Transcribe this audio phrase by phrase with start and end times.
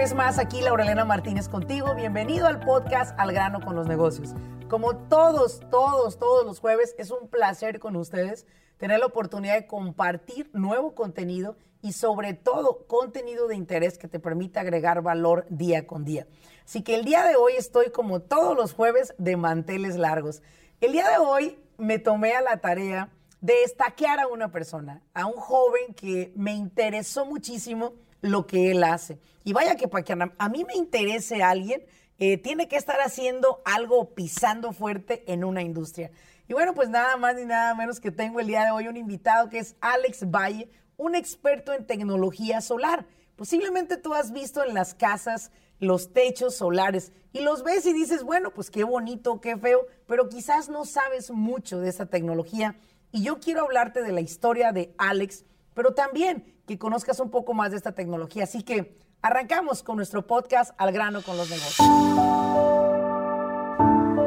[0.00, 1.94] vez más aquí Laurelena Martínez contigo.
[1.94, 4.30] Bienvenido al podcast Al grano con los negocios.
[4.70, 8.46] Como todos, todos, todos los jueves, es un placer con ustedes
[8.78, 14.18] tener la oportunidad de compartir nuevo contenido y sobre todo contenido de interés que te
[14.18, 16.26] permita agregar valor día con día.
[16.64, 20.42] Así que el día de hoy estoy como todos los jueves de manteles largos.
[20.80, 23.10] El día de hoy me tomé a la tarea
[23.42, 28.84] de estaquear a una persona, a un joven que me interesó muchísimo lo que él
[28.84, 29.18] hace.
[29.44, 31.82] Y vaya que para que a mí me interese alguien,
[32.18, 36.10] eh, tiene que estar haciendo algo pisando fuerte en una industria.
[36.48, 38.96] Y bueno, pues nada más ni nada menos que tengo el día de hoy un
[38.96, 43.06] invitado que es Alex Valle, un experto en tecnología solar.
[43.36, 48.22] Posiblemente tú has visto en las casas los techos solares y los ves y dices,
[48.22, 52.76] bueno, pues qué bonito, qué feo, pero quizás no sabes mucho de esa tecnología.
[53.12, 55.44] Y yo quiero hablarte de la historia de Alex,
[55.80, 58.44] pero también que conozcas un poco más de esta tecnología.
[58.44, 61.88] Así que arrancamos con nuestro podcast Al grano con los negocios.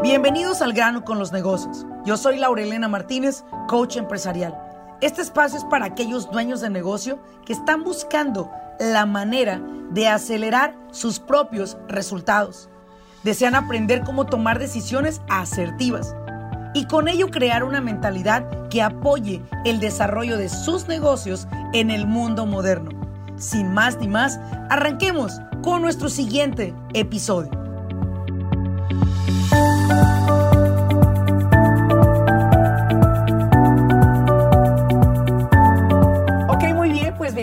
[0.01, 1.85] Bienvenidos al grano con los negocios.
[2.05, 4.59] Yo soy Laurelena Martínez, coach empresarial.
[4.99, 10.75] Este espacio es para aquellos dueños de negocio que están buscando la manera de acelerar
[10.89, 12.67] sus propios resultados.
[13.21, 16.15] Desean aprender cómo tomar decisiones asertivas
[16.73, 22.07] y con ello crear una mentalidad que apoye el desarrollo de sus negocios en el
[22.07, 22.91] mundo moderno.
[23.37, 27.63] Sin más ni más, arranquemos con nuestro siguiente episodio.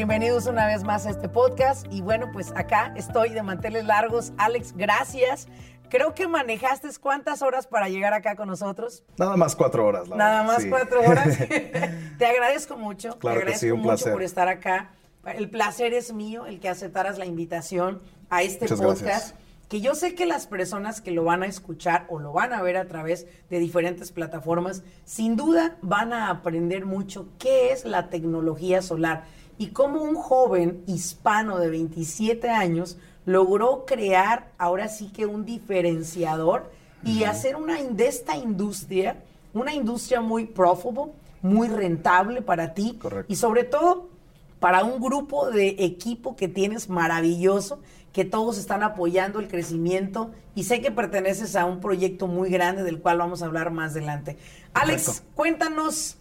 [0.01, 1.87] bienvenidos una vez más a este podcast.
[1.91, 4.33] Y bueno, pues acá estoy de manteles largos.
[4.39, 5.47] Alex, gracias.
[5.91, 9.03] Creo que manejaste cuántas horas para llegar acá con nosotros.
[9.19, 10.09] Nada más cuatro horas.
[10.09, 11.37] Nada más cuatro horas.
[12.19, 13.15] Te agradezco mucho.
[13.15, 14.93] Te agradezco mucho por estar acá.
[15.25, 18.01] El placer es mío, el que aceptaras la invitación
[18.31, 19.35] a este podcast.
[19.69, 22.63] Que yo sé que las personas que lo van a escuchar o lo van a
[22.63, 28.11] ver a través de diferentes plataformas, sin duda van a aprender mucho qué es la
[28.11, 29.25] tecnología solar
[29.59, 32.97] y cómo un joven hispano de 27 años
[33.31, 36.71] logró crear ahora sí que un diferenciador
[37.05, 39.23] y hacer una de esta industria,
[39.55, 42.99] una industria muy profitable, muy rentable para ti
[43.29, 44.09] y sobre todo
[44.59, 47.81] para un grupo de equipo que tienes maravilloso,
[48.13, 52.83] que todos están apoyando el crecimiento y sé que perteneces a un proyecto muy grande
[52.83, 54.37] del cual vamos a hablar más adelante.
[54.75, 56.19] Alex, cuéntanos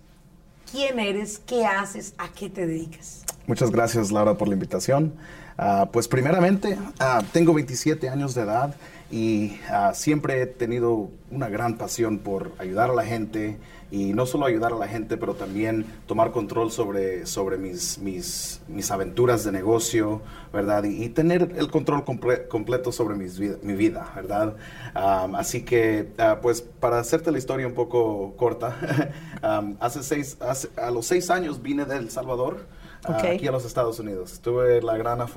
[0.71, 3.25] quién eres, qué haces, a qué te dedicas.
[3.47, 5.13] Muchas gracias, Laura, por la invitación.
[5.61, 8.75] Ah, pues primeramente, ah, tengo 27 años de edad
[9.11, 13.57] y ah, siempre he tenido una gran pasión por ayudar a la gente
[13.91, 18.61] y no solo ayudar a la gente, pero también tomar control sobre, sobre mis, mis,
[18.69, 20.21] mis aventuras de negocio,
[20.53, 20.85] ¿verdad?
[20.85, 24.55] Y, tener el control completo sobre mis mi vida, ¿verdad?
[24.93, 26.07] así que,
[26.41, 29.11] pues para hacerte la historia un poco corta,
[29.81, 30.37] hace seis,
[30.77, 34.33] a los seis años vine de El Salvador aquí a los Estados Unidos.
[34.33, 35.27] Estuve la gran uh,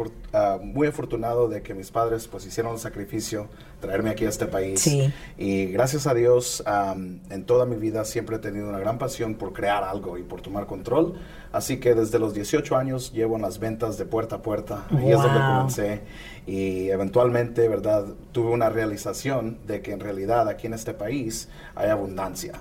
[0.63, 3.49] muy afortunado de que mis padres pues hicieron el sacrificio
[3.81, 4.87] traerme aquí a este país.
[5.39, 9.53] Y gracias a Dios en toda mi vida siempre he tenido una gran pasión por
[9.53, 11.15] crear algo y por tomar control.
[11.53, 14.87] Así que desde los 18 años llevo en las ventas de puerta a puerta.
[14.91, 16.01] Ahí es donde comencé.
[16.47, 18.07] Y eventualmente, ¿verdad?
[18.33, 22.55] Tuve una realización de que en realidad aquí en este país hay abundancia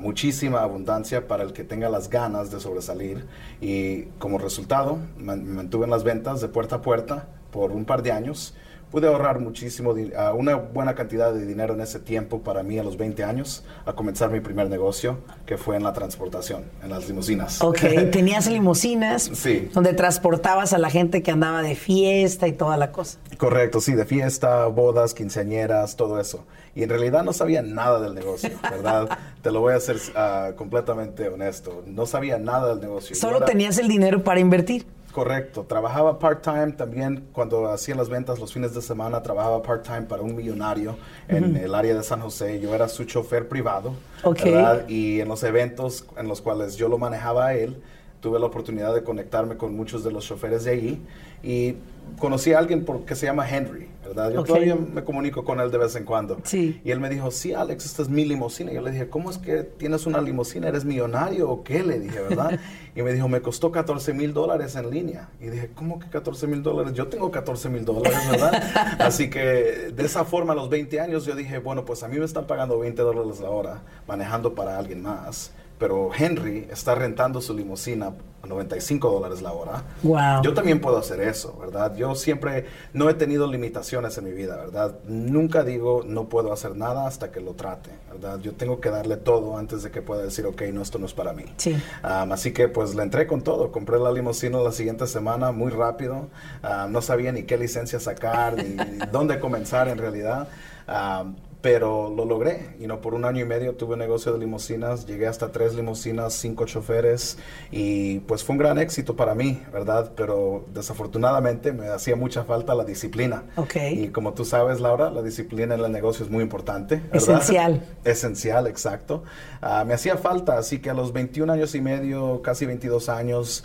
[0.00, 3.26] muchísima abundancia para el que tenga las ganas de sobresalir.
[3.60, 8.12] Y como resultado mantuve en las ventas de puerta a puerta por un par de
[8.12, 8.54] años
[8.92, 9.94] pude ahorrar muchísimo,
[10.34, 13.94] una buena cantidad de dinero en ese tiempo para mí a los 20 años, a
[13.94, 15.16] comenzar mi primer negocio,
[15.46, 17.62] que fue en la transportación, en las limusinas.
[17.62, 17.78] Ok,
[18.12, 19.70] tenías limusinas sí.
[19.72, 23.18] donde transportabas a la gente que andaba de fiesta y toda la cosa.
[23.38, 26.44] Correcto, sí, de fiesta, bodas, quinceañeras, todo eso.
[26.74, 29.08] Y en realidad no sabía nada del negocio, ¿verdad?
[29.40, 31.82] Te lo voy a hacer ah, completamente honesto.
[31.86, 33.16] No sabía nada del negocio.
[33.16, 34.84] Solo tenías el dinero para invertir.
[35.12, 40.22] Correcto, trabajaba part-time también cuando hacía las ventas los fines de semana, trabajaba part-time para
[40.22, 40.96] un millonario
[41.28, 42.60] en el área de San José.
[42.60, 43.94] Yo era su chofer privado,
[44.24, 44.88] ¿verdad?
[44.88, 47.82] Y en los eventos en los cuales yo lo manejaba a él,
[48.22, 51.02] tuve la oportunidad de conectarme con muchos de los choferes de ahí
[51.42, 51.74] y
[52.20, 54.30] conocí a alguien por, que se llama Henry, ¿verdad?
[54.32, 56.38] Yo todavía me comunico con él de vez en cuando.
[56.44, 56.80] Sí.
[56.84, 58.70] Y él me dijo, sí, Alex, esta es mi limusina.
[58.70, 60.68] Y yo le dije, ¿cómo es que tienes una limusina?
[60.68, 61.82] ¿Eres millonario o qué?
[61.82, 62.60] Le dije, ¿verdad?
[62.94, 65.30] y me dijo, me costó 14 mil dólares en línea.
[65.40, 66.92] Y dije, ¿cómo que 14 mil dólares?
[66.92, 68.96] Yo tengo 14 mil dólares, ¿verdad?
[69.00, 72.18] Así que de esa forma, a los 20 años, yo dije, bueno, pues a mí
[72.18, 75.50] me están pagando 20 dólares la hora manejando para alguien más
[75.82, 79.82] pero Henry está rentando su limusina a 95 dólares la hora.
[80.04, 80.40] Wow.
[80.44, 81.96] Yo también puedo hacer eso, ¿verdad?
[81.96, 84.94] Yo siempre no he tenido limitaciones en mi vida, ¿verdad?
[85.08, 88.38] Nunca digo no puedo hacer nada hasta que lo trate, ¿verdad?
[88.38, 91.14] Yo tengo que darle todo antes de que pueda decir, ok, no, esto no es
[91.14, 91.46] para mí.
[91.56, 91.72] Sí.
[92.04, 93.72] Um, así que pues le entré con todo.
[93.72, 96.28] Compré la limusina la siguiente semana muy rápido.
[96.62, 98.76] Uh, no sabía ni qué licencia sacar, ni
[99.10, 100.46] dónde comenzar en realidad.
[100.86, 102.74] Um, pero lo logré.
[102.80, 105.74] Y no por un año y medio tuve un negocio de limusinas, llegué hasta tres
[105.74, 107.38] limusinas, cinco choferes
[107.70, 110.12] y pues fue un gran éxito para mí, ¿verdad?
[110.16, 113.44] Pero desafortunadamente me hacía mucha falta la disciplina.
[113.56, 113.76] Ok.
[113.92, 116.96] Y como tú sabes, Laura, la disciplina en el negocio es muy importante.
[116.96, 117.16] ¿verdad?
[117.16, 117.86] Esencial.
[118.04, 119.22] Esencial, exacto.
[119.62, 123.64] Uh, me hacía falta, así que a los 21 años y medio, casi 22 años,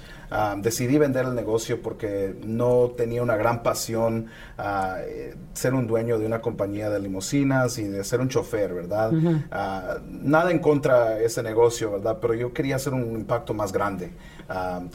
[0.57, 4.27] decidí vender el negocio porque no tenía una gran pasión
[4.57, 4.63] uh,
[5.53, 9.13] ser un dueño de una compañía de limusinas y de ser un chofer, ¿verdad?
[9.13, 9.43] Uh -huh.
[9.45, 12.17] uh, nada en contra de ese negocio, ¿verdad?
[12.21, 14.11] Pero yo quería hacer un impacto más grande.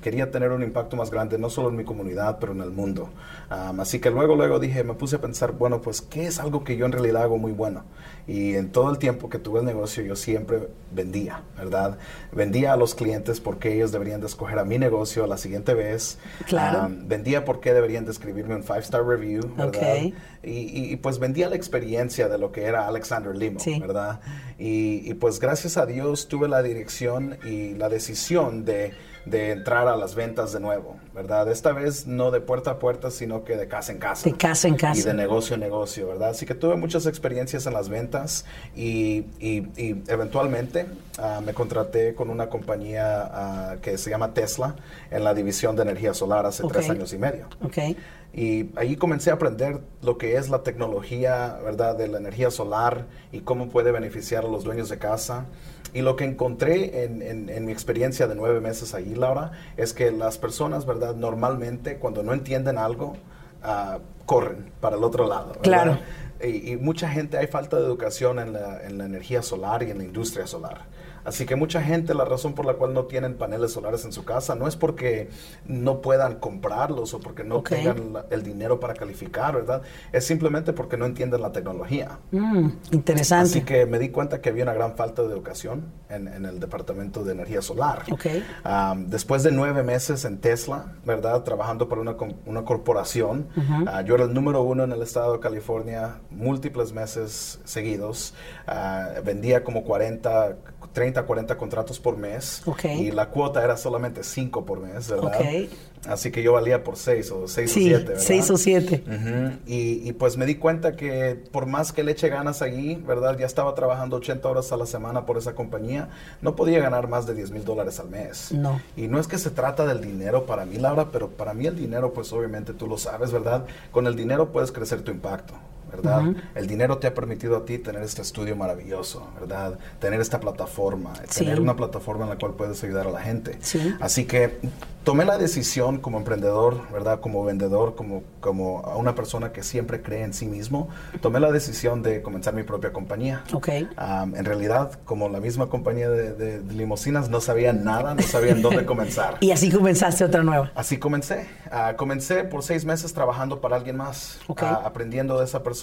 [0.01, 3.11] Quería tener un impacto más grande, no solo en mi comunidad, pero en el mundo.
[3.51, 6.65] Um, así que luego, luego dije, me puse a pensar, bueno, pues, ¿qué es algo
[6.65, 7.85] que yo en realidad hago muy bueno?
[8.27, 11.99] Y en todo el tiempo que tuve el negocio, yo siempre vendía, ¿verdad?
[12.33, 16.19] Vendía a los clientes porque ellos deberían de escoger a mi negocio la siguiente vez.
[16.47, 16.87] Claro.
[16.87, 19.69] Um, vendía porque deberían de escribirme un five-star review, ¿verdad?
[19.69, 20.15] Okay.
[20.43, 23.79] Y, y, y, pues vendía la experiencia de lo que era Alexander Limo, sí.
[23.79, 24.21] ¿verdad?
[24.59, 28.93] Y, y, pues gracias a Dios tuve la dirección y la decisión de,
[29.25, 31.51] de, entrar a las ventas de nuevo, ¿verdad?
[31.51, 34.29] Esta vez no de puerta a puerta, sino que de casa en casa.
[34.29, 35.01] De casa en casa.
[35.01, 36.31] Y de negocio en negocio, ¿verdad?
[36.31, 39.67] Así que tuve muchas experiencias en las ventas y, y
[40.09, 40.87] eventualmente
[41.19, 44.77] uh, me contraté con una compañía uh, que se llama Tesla
[45.11, 46.81] en la división de energía solar hace okay.
[46.81, 47.49] tres años y medio.
[47.63, 47.97] Okay.
[48.35, 51.97] Y ahí comencé a aprender lo que es la tecnología, ¿verdad?
[51.97, 55.47] De la energía solar y cómo puede beneficiar a los dueños de casa.
[55.93, 59.93] Y lo que encontré en, en, en, mi experiencia de nueve meses ahí, Laura, es
[59.93, 61.15] que las personas, ¿verdad?
[61.15, 63.17] Normalmente cuando no entienden algo,
[63.63, 65.49] uh, corren para el otro lado.
[65.49, 65.63] ¿verdad?
[65.63, 65.99] Claro.
[66.43, 69.91] Y, y, mucha gente, hay falta de educación en la, en la energía solar y
[69.91, 70.87] en la industria solar.
[71.25, 74.25] Así que mucha gente, la razón por la cual no tienen paneles solares en su
[74.25, 75.29] casa no es porque
[75.67, 77.85] no puedan comprarlos o porque no okay.
[77.85, 79.83] tengan la, el dinero para calificar, ¿verdad?
[80.13, 82.19] Es simplemente porque no entienden la tecnología.
[82.31, 83.51] Mm, interesante.
[83.51, 86.61] Así que me di cuenta que había una gran falta de educación en, en el
[86.61, 88.03] departamento de energía solar.
[88.11, 88.45] Okay.
[88.65, 91.43] Um, después de nueve meses en Tesla, ¿verdad?
[91.43, 92.17] Trabajando para una,
[92.47, 94.03] una corporación, uh -huh.
[94.03, 98.35] uh, yo era el número uno en el estado de California múltiples meses seguidos.
[98.67, 100.57] Uh, vendía como 40,
[100.93, 102.63] 30, 40 contratos por mes.
[102.67, 103.01] Okay.
[103.01, 105.37] Y la cuota era solamente 5 por mes, ¿verdad?
[105.37, 105.71] Okay.
[106.07, 108.23] Así que yo valía por 6 o 6 sí, o 7, ¿verdad?
[108.23, 109.05] 6 o 7.
[109.07, 109.59] Uh -huh.
[109.67, 113.39] y, y, pues me di cuenta que por más que le eche ganas allí, ¿verdad?
[113.39, 116.09] Ya estaba trabajando 80 horas a la semana por esa compañía,
[116.41, 118.51] no podía ganar más de 10 mil dólares al mes.
[118.51, 118.81] No.
[118.97, 121.77] Y no es que se trata del dinero para mí, Laura, pero para mí el
[121.77, 123.65] dinero, pues obviamente tú lo sabes, ¿verdad?
[123.93, 125.55] Con el dinero puedes crecer tu impacto.
[125.93, 126.23] ¿Verdad?
[126.23, 126.43] Uh -huh.
[126.55, 129.79] El dinero te ha permitido a ti tener este estudio maravilloso, ¿verdad?
[130.01, 131.45] Tener esta plataforma, sí.
[131.45, 133.59] tener una plataforma en la cual puedes ayudar a la gente.
[133.61, 133.95] Sí.
[134.01, 134.59] Así que
[135.05, 137.21] tomé la decisión como emprendedor, ¿verdad?
[137.21, 140.89] Como vendedor, como, como una persona que siempre cree en sí mismo,
[141.21, 143.43] tomé la decisión de comenzar mi propia compañía.
[143.53, 143.69] Ok.
[143.99, 148.23] Um, en realidad, como la misma compañía de, de, de limusinas, no sabía nada, no
[148.23, 149.37] sabían dónde comenzar.
[149.41, 150.71] y así comenzaste otra nueva.
[150.75, 151.49] Así comencé.
[151.67, 154.69] Uh, comencé por seis meses trabajando para alguien más, okay.
[154.69, 155.82] uh, aprendiendo de esa persona.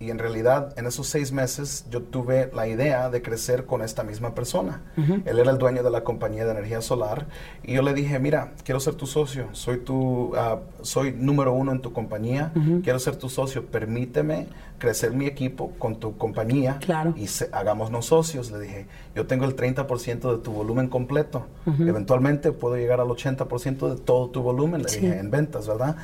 [0.00, 4.04] Y en realidad, en esos seis meses, yo tuve la idea de crecer con esta
[4.04, 4.82] misma persona.
[4.96, 5.22] Uh -huh.
[5.24, 7.26] Él era el dueño de la compañía de energía solar.
[7.64, 9.48] Y yo le dije, mira, quiero ser tu socio.
[9.52, 12.52] Soy tu, uh, soy número uno en tu compañía.
[12.54, 12.82] Uh -huh.
[12.84, 13.66] Quiero ser tu socio.
[13.66, 14.46] Permíteme
[14.78, 16.78] crecer mi equipo con tu compañía.
[16.80, 17.14] Claro.
[17.16, 18.50] Y se, hagámonos socios.
[18.52, 18.86] Le dije,
[19.16, 21.46] yo tengo el 30% de tu volumen completo.
[21.66, 21.88] Uh -huh.
[21.88, 25.00] Eventualmente puedo llegar al 80% de todo tu volumen, le sí.
[25.00, 25.96] dije, en ventas, ¿verdad?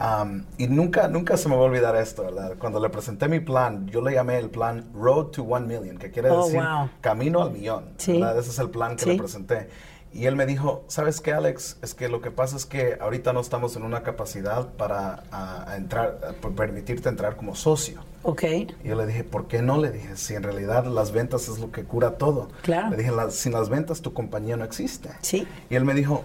[0.00, 2.54] Um, y nunca, nunca se me va a olvidar esto, ¿verdad?
[2.58, 6.10] Cuando le presenté mi plan, yo le llamé el plan Road to One Million, que
[6.10, 6.88] quiere oh, decir wow.
[7.02, 8.12] camino al millón, sí.
[8.12, 8.38] ¿verdad?
[8.38, 9.10] Ese es el plan que sí.
[9.10, 9.68] le presenté.
[10.12, 11.76] Y él me dijo, ¿sabes qué, Alex?
[11.82, 15.70] Es que lo que pasa es que ahorita no estamos en una capacidad para a,
[15.70, 18.00] a entrar, a permitirte entrar como socio.
[18.22, 18.42] Ok.
[18.42, 19.78] Y yo le dije, ¿por qué no?
[19.78, 22.48] Le dije, si en realidad las ventas es lo que cura todo.
[22.62, 22.90] Claro.
[22.90, 25.10] Le dije, sin las ventas tu compañía no existe.
[25.20, 25.46] Sí.
[25.68, 26.24] Y él me dijo,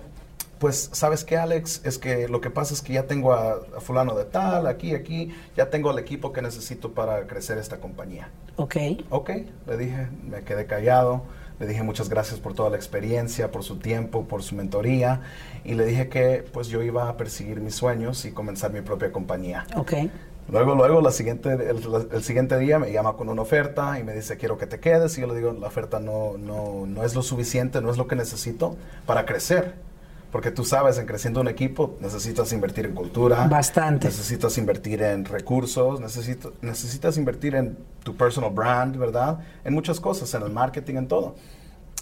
[0.60, 1.82] pues, ¿sabes qué, Alex?
[1.84, 4.96] Es que lo que pasa es que ya tengo a, a, fulano de tal, aquí,
[4.96, 8.30] aquí, ya tengo el equipo que necesito para crecer esta compañía.
[8.56, 8.76] Ok.
[9.10, 9.30] Ok,
[9.68, 11.24] le dije, me quedé callado,
[11.60, 15.22] le dije muchas gracias por toda la experiencia, por su tiempo, por su mentoría,
[15.64, 19.12] y le dije que pues yo iba a perseguir mis sueños y comenzar mi propia
[19.12, 19.66] compañía.
[19.76, 19.94] Ok.
[20.48, 21.82] Luego, luego, la siguiente, el,
[22.12, 25.18] el, siguiente día me llama con una oferta y me dice, quiero que te quedes.
[25.18, 28.08] Y yo le digo, la oferta no, no, no es lo suficiente, no es lo
[28.08, 28.76] que necesito
[29.08, 29.74] para crecer.
[30.36, 33.48] Porque tú sabes, en creciendo un equipo necesitas invertir en cultura.
[33.48, 34.08] Bastante.
[34.08, 39.40] Necesitas invertir en recursos, necesito, necesitas invertir en tu personal brand, ¿verdad?
[39.64, 41.36] En muchas cosas, en el marketing, en todo.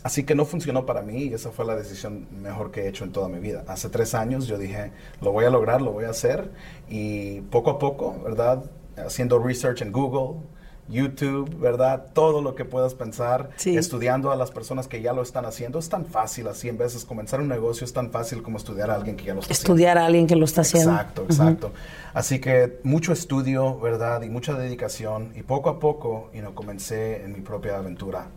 [0.02, 3.04] Así que no funcionó para mí y esa fue la decisión mejor que he hecho
[3.04, 3.66] en toda mi vida.
[3.68, 6.50] Hace tres años yo dije, lo voy a lograr, lo voy a hacer
[6.90, 8.63] y poco a poco, ¿verdad?
[8.98, 10.42] Haciendo research en Google,
[10.90, 12.08] YouTube, ¿verdad?
[12.13, 15.80] Todo lo que puedas pensar, estudiando a las personas que ya lo están haciendo.
[15.80, 18.96] Es tan fácil así, en veces comenzar un negocio es tan fácil como estudiar a
[18.96, 19.74] alguien que ya lo está haciendo.
[19.74, 20.92] Estudiar a alguien que lo está haciendo.
[20.92, 21.72] Exacto, exacto.
[22.13, 24.22] Así que mucho estudio, ¿verdad?
[24.22, 25.32] Y mucha dedicación.
[25.36, 28.28] Y poco a poco, y no comencé en mi propia aventura.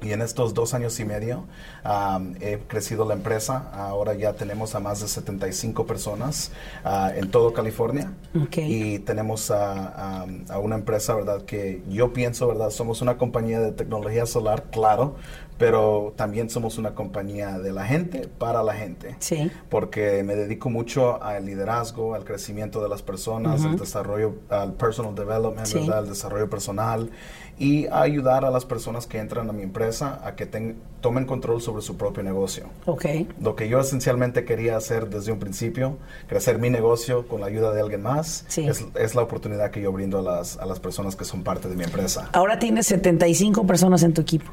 [0.00, 1.44] Y en estos dos años y medio
[2.40, 3.70] he crecido la empresa.
[3.72, 6.50] Ahora ya tenemos a más de 75 personas
[6.84, 8.12] uh, en todo California.
[8.56, 11.42] Y tenemos a, a, una empresa, ¿verdad?
[11.42, 12.70] Que yo pienso, ¿verdad?
[12.70, 15.16] Somos una compañía de tecnología solar, claro,
[15.60, 19.16] pero también somos una compañía de la gente para la gente.
[19.18, 19.50] Sí.
[19.68, 25.14] Porque me dedico mucho al liderazgo, al crecimiento de las personas, al desarrollo, al personal
[25.14, 25.98] development, ¿verdad?
[25.98, 27.10] Al desarrollo personal
[27.60, 30.46] y ayudar a las personas que entran a mi empresa a que
[31.02, 32.64] tomen control sobre su propio negocio.
[32.86, 33.04] Ok.
[33.38, 37.72] Lo que yo esencialmente quería hacer desde un principio, crecer mi negocio con la ayuda
[37.72, 41.16] de alguien más, es, es, la oportunidad que yo brindo a las, a las personas
[41.16, 42.30] que son parte de mi empresa.
[42.32, 44.50] Ahora tienes 75 personas en tu equipo.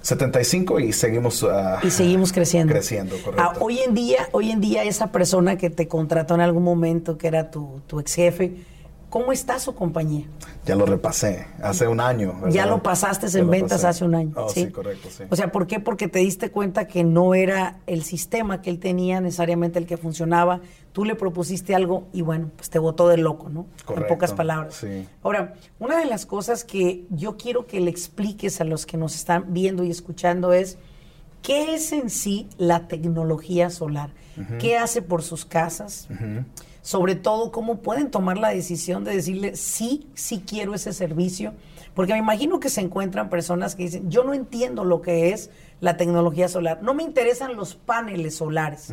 [0.00, 1.48] 75 y seguimos uh,
[1.84, 2.72] y seguimos creciendo.
[2.74, 3.40] Creciendo, correcto.
[3.40, 7.16] Ah, hoy en día, hoy en día esa persona que te contrató en algún momento
[7.16, 8.56] que era tu, tu ex jefe,
[9.12, 10.24] ¿Cómo está su compañía?
[10.64, 12.48] Ya lo repasé hace un año.
[12.48, 14.32] Ya lo pasaste en ventas hace un año.
[14.36, 14.70] Oh, ¿sí?
[14.70, 15.24] correcto, sí.
[15.28, 15.80] O sea, ¿por qué?
[15.80, 19.98] Porque te diste cuenta que no era el sistema que él tenía necesariamente el que
[19.98, 20.62] funcionaba.
[20.92, 23.66] Tú le propusiste algo y bueno, pues te votó de loco, ¿no?
[23.84, 24.76] Correcto, en pocas palabras.
[24.76, 25.06] Sí.
[25.22, 29.14] Ahora, una de las cosas que yo quiero que le expliques a los que nos
[29.14, 30.78] están viendo y escuchando es,
[31.42, 34.08] ¿qué es en sí la tecnología solar?
[34.58, 36.08] ¿Qué hace por sus casas?
[36.82, 41.54] Sobre todo cómo pueden tomar la decisión de decirle sí, sí quiero ese servicio,
[41.94, 45.50] porque me imagino que se encuentran personas que dicen, yo no entiendo lo que es
[45.80, 48.92] la tecnología solar, no me interesan los paneles solares,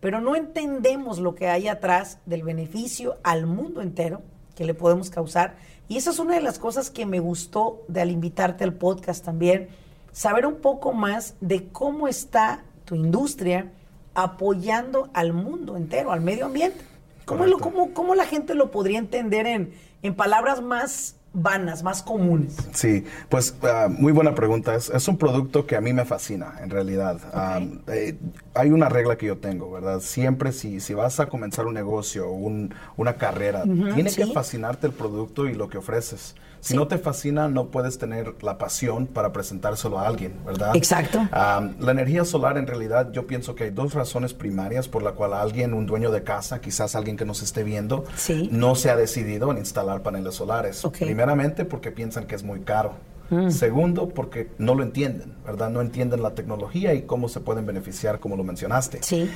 [0.00, 4.22] pero no entendemos lo que hay atrás del beneficio al mundo entero
[4.54, 5.56] que le podemos causar.
[5.88, 9.24] Y esa es una de las cosas que me gustó de al invitarte al podcast
[9.24, 9.68] también,
[10.12, 13.72] saber un poco más de cómo está tu industria
[14.14, 16.95] apoyando al mundo entero, al medio ambiente.
[17.26, 22.56] ¿Cómo, cómo, la gente lo podría entender en, en palabras más vanas, más comunes?
[22.72, 24.76] Sí, pues ah, muy buena pregunta.
[24.76, 27.18] Es, es, un producto que a mí me fascina, en realidad.
[27.34, 28.16] Ah, eh,
[28.54, 29.98] hay una regla que yo tengo, ¿verdad?
[30.00, 34.86] Siempre si, si vas a comenzar un negocio o un, una carrera, tiene que fascinarte
[34.86, 36.36] el producto y lo que ofreces.
[36.66, 40.74] Si no te fascina, no puedes tener la pasión para presentárselo a alguien, ¿verdad?
[40.74, 41.20] Exacto.
[41.30, 45.32] la energía solar, en realidad, yo pienso que hay dos razones primarias por la cual
[45.32, 48.04] alguien, un dueño de casa, quizás alguien que nos esté viendo,
[48.50, 50.82] no se ha decidido en instalar paneles solares.
[50.98, 52.94] Primeramente, porque piensan que es muy caro.
[53.30, 53.50] Mm.
[53.50, 55.70] Segundo, porque no lo entienden, ¿verdad?
[55.70, 59.00] No entienden la tecnología y cómo se pueden beneficiar, como lo mencionaste.
[59.02, 59.30] Sí.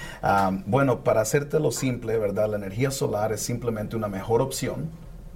[0.66, 2.49] bueno, para hacértelo simple, ¿verdad?
[2.49, 4.90] La energía solar es simplemente una mejor opción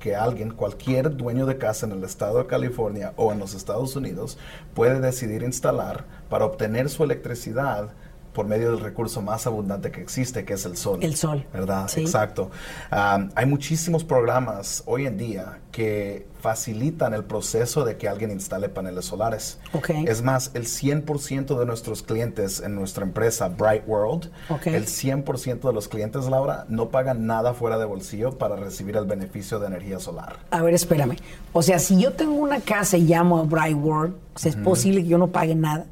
[0.05, 3.97] que alguien, cualquier dueño de casa en el estado de California o en los Estados
[3.97, 4.37] Unidos,
[4.75, 7.89] puede decidir instalar para obtener su electricidad
[8.35, 10.99] por medio del recurso más abundante que existe, que es el sol.
[11.03, 11.47] El sol.
[11.53, 11.89] ¿Verdad?
[11.97, 12.51] Exacto.
[12.91, 19.07] hay muchísimos programas hoy en día que facilitan el proceso de que alguien instale paneles
[19.07, 19.59] solares.
[19.73, 20.05] Okay.
[20.07, 24.31] Es más, el 100% de nuestros clientes en nuestra empresa Bright World,
[24.67, 29.07] el 100% de los clientes, Laura, no pagan nada fuera de bolsillo para recibir el
[29.07, 30.37] beneficio de energía solar.
[30.51, 31.17] A ver, espérame.
[31.53, 34.15] O sea, si yo tengo una casa y llamo a Bright World,
[34.45, 35.87] ¿es posible que yo no pague nada?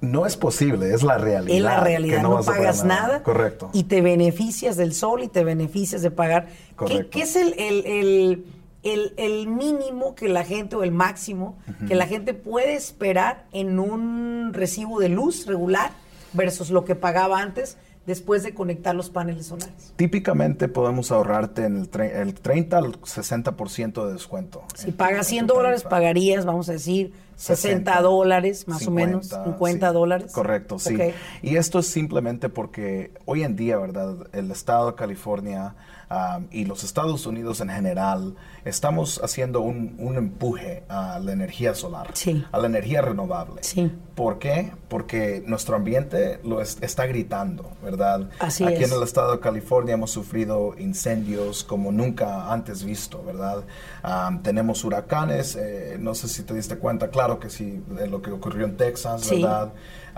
[0.00, 1.56] No es posible, es la realidad.
[1.56, 3.22] Es la realidad, no, pagas nada.
[3.22, 3.70] Correcto.
[3.72, 6.48] Y te beneficias del sol y te beneficias de pagar.
[6.86, 8.44] ¿Qué, ¿Qué, es el, el,
[8.82, 11.56] el, el, mínimo que la gente o el máximo
[11.88, 15.90] que la gente puede esperar en un recibo de luz regular
[16.34, 17.78] versus lo que pagaba antes?
[18.06, 19.92] Después de conectar los paneles solares?
[19.96, 24.64] Típicamente podemos ahorrarte en el, el 30 al 60% de descuento.
[24.74, 30.32] Si pagas 100 dólares, pagarías, vamos a decir, 60, dólares, más o menos, 50 dólares.
[30.32, 30.96] Correcto, sí.
[31.42, 34.28] Y esto es simplemente porque hoy en día, ¿verdad?
[34.32, 35.74] El estado de California
[36.10, 38.34] um, y los Estados Unidos en general
[38.64, 42.44] estamos haciendo un, un empuje a la energía solar, Sí.
[42.50, 43.62] a la energía renovable.
[43.62, 43.90] Sí.
[44.14, 44.72] ¿Por qué?
[44.88, 48.28] Porque nuestro ambiente lo es- está gritando, ¿verdad?
[48.40, 48.90] Así Aquí es.
[48.90, 53.64] en el estado de California hemos sufrido incendios como nunca antes visto, ¿verdad?
[54.02, 58.22] Am, tenemos huracanes, eh, no sé si te diste cuenta, claro que sí, de lo
[58.22, 59.44] que ocurrió en Texas, Sí.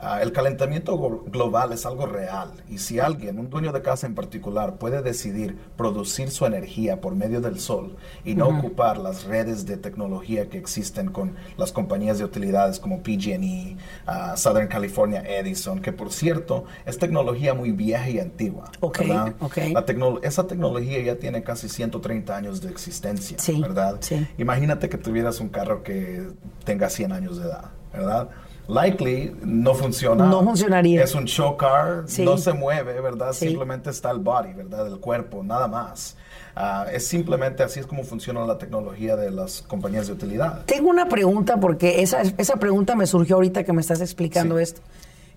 [0.00, 4.06] Ah, el calentamiento glo- global es algo real y si alguien, un dueño de casa
[4.06, 9.24] en particular, puede decidir producir su energía por medio del sol y no ocupar las
[9.24, 13.76] redes de tecnología que existen con las compañías de utilidades como PG&E,
[14.06, 18.70] ah, Southern California Edison, que por cierto es tecnología muy vieja y antigua.
[18.78, 19.34] Ok, ¿verdad?
[19.40, 19.56] ok.
[19.72, 23.96] La tecno- esa tecnología ya tiene casi 130 años de existencia, Sí, ¿verdad?
[23.98, 24.24] sí.
[24.38, 26.28] Imagínate que tuvieras un carro que
[26.64, 28.28] tenga 100 años de edad, ¿verdad?
[28.68, 30.26] Likely no funciona.
[30.26, 31.02] No funcionaría.
[31.02, 32.22] Es un show car, Sí.
[32.25, 33.32] no se mueve, ¿verdad?
[33.32, 33.48] Sí.
[33.48, 34.87] Simplemente está el body, ¿verdad?
[34.87, 36.16] El cuerpo, nada más.
[36.54, 40.64] Ah, es simplemente así es como funciona la tecnología de las compañías de utilidad.
[40.66, 44.62] Tengo una pregunta porque esa, esa pregunta me surgió ahorita que me estás explicando Sí.
[44.64, 44.80] esto.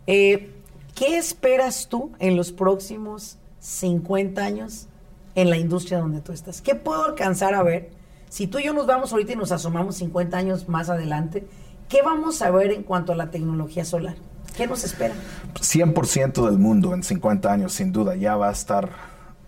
[0.07, 0.51] Eh,
[0.95, 4.87] ¿Qué esperas tú en los próximos 50 años
[5.35, 6.61] en la industria donde tú estás?
[6.61, 7.91] ¿Qué puedo alcanzar a ver?
[8.27, 11.45] Si tú y yo nos vamos ahorita y nos asomamos 50 años más adelante,
[11.91, 14.15] ¿qué vamos a ver en cuanto a la tecnología solar?
[14.55, 15.13] ¿Qué nos espera?
[15.55, 18.89] 100% del mundo en 50 años, sin duda, ya va a estar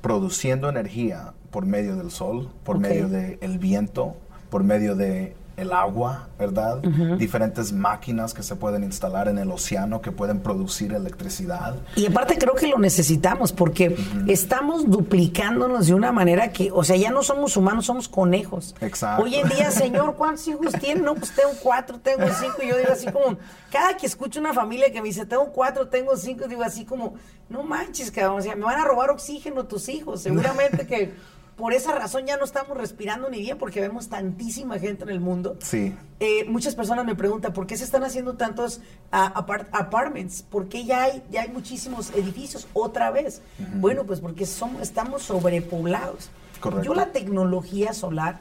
[0.02, 4.16] produciendo energía por medio del sol, por medio del viento,
[4.50, 6.80] por medio de el agua, ¿verdad?
[7.18, 11.76] Diferentes máquinas que se pueden instalar en el océano que pueden producir electricidad.
[11.96, 13.96] Y aparte creo que lo necesitamos porque
[14.28, 18.76] estamos duplicándonos de una manera que, o sea, ya no somos humanos, somos conejos.
[18.82, 19.24] Exacto.
[19.24, 21.02] Hoy en día, señor, ¿cuántos hijos tiene?
[21.02, 22.58] No, pues tengo cuatro, tengo cinco.
[22.64, 23.38] Y yo digo así como,
[23.72, 27.14] cada que escucho una familia que me dice, tengo cuatro, tengo cinco, digo así como,
[27.50, 30.22] no manches, cabrón, o sea, me van a robar oxígeno tus hijos.
[30.22, 31.14] Seguramente que
[31.56, 35.20] por esa razón ya no estamos respirando ni bien porque vemos tantísima gente en el
[35.20, 35.56] mundo.
[35.60, 35.96] Sí.
[36.20, 38.82] Eh, muchas personas me preguntan por qué se están haciendo tantos
[39.12, 43.42] ah, apart- apartments, por qué ya hay, ya hay muchísimos edificios otra vez.
[43.76, 46.30] Bueno, pues porque somos, estamos sobrepoblados.
[46.60, 46.86] Correcto.
[46.86, 48.40] Yo la tecnología solar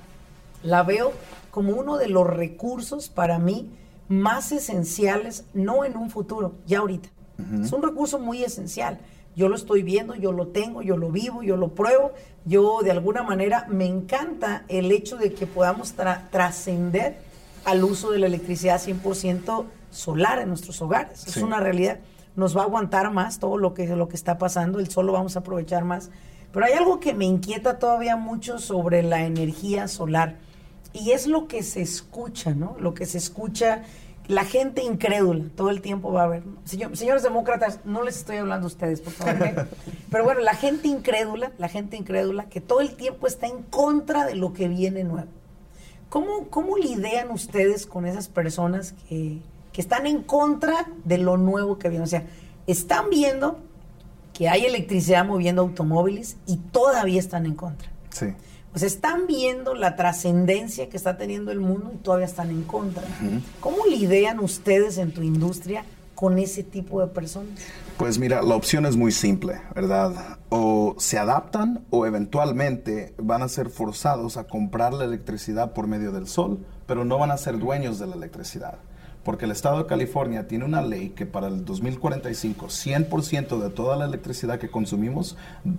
[0.63, 1.13] la veo
[1.51, 3.69] como uno de los recursos para mí
[4.09, 7.09] más esenciales, no en un futuro, ya ahorita.
[7.63, 9.01] Es un recurso muy esencial.
[9.35, 12.13] Yo lo estoy viendo, yo lo tengo, yo lo vivo, yo lo pruebo.
[12.45, 17.17] Yo de alguna manera me encanta el hecho de que podamos tra- trascender
[17.65, 21.27] al uso de la electricidad 100% solar en nuestros hogares.
[21.27, 21.99] Es una realidad.
[22.35, 25.13] Nos va a aguantar más todo lo que, lo que está pasando, el sol lo
[25.13, 26.11] vamos a aprovechar más.
[26.53, 30.37] Pero hay algo que me inquieta todavía mucho sobre la energía solar
[30.93, 32.77] y es lo que se escucha, ¿no?
[32.81, 33.83] Lo que se escucha,
[34.29, 36.45] la gente incrédula, todo el tiempo va a haber.
[36.65, 39.69] señores demócratas, no les estoy hablando a ustedes, por favor.
[40.11, 44.25] Pero bueno, la gente incrédula, la gente incrédula que todo el tiempo está en contra
[44.25, 45.29] de lo que viene nuevo.
[46.09, 49.39] ¿Cómo, cómo lidian ustedes con esas personas que,
[49.73, 52.05] que están en contra de lo nuevo que viene?
[52.05, 52.25] O sea,
[52.67, 53.59] están viendo
[54.35, 57.91] que hay electricidad moviendo automóviles y todavía están en contra.
[58.11, 58.27] Sí.
[58.75, 62.63] O sea, están viendo la trascendencia que está teniendo el mundo y todavía están en
[62.63, 63.03] contra.
[63.61, 67.61] ¿Cómo lidian ustedes en tu industria con ese tipo de personas?
[67.99, 70.39] Pues mira, la opción es muy simple, ¿verdad?
[70.49, 76.11] O se adaptan o eventualmente van a ser forzados a comprar la electricidad por medio
[76.13, 78.79] del sol, pero no van a ser dueños de la electricidad.
[79.25, 83.97] Porque el estado de California tiene una ley que para el 2045 100% de toda
[83.97, 85.37] la electricidad que consumimos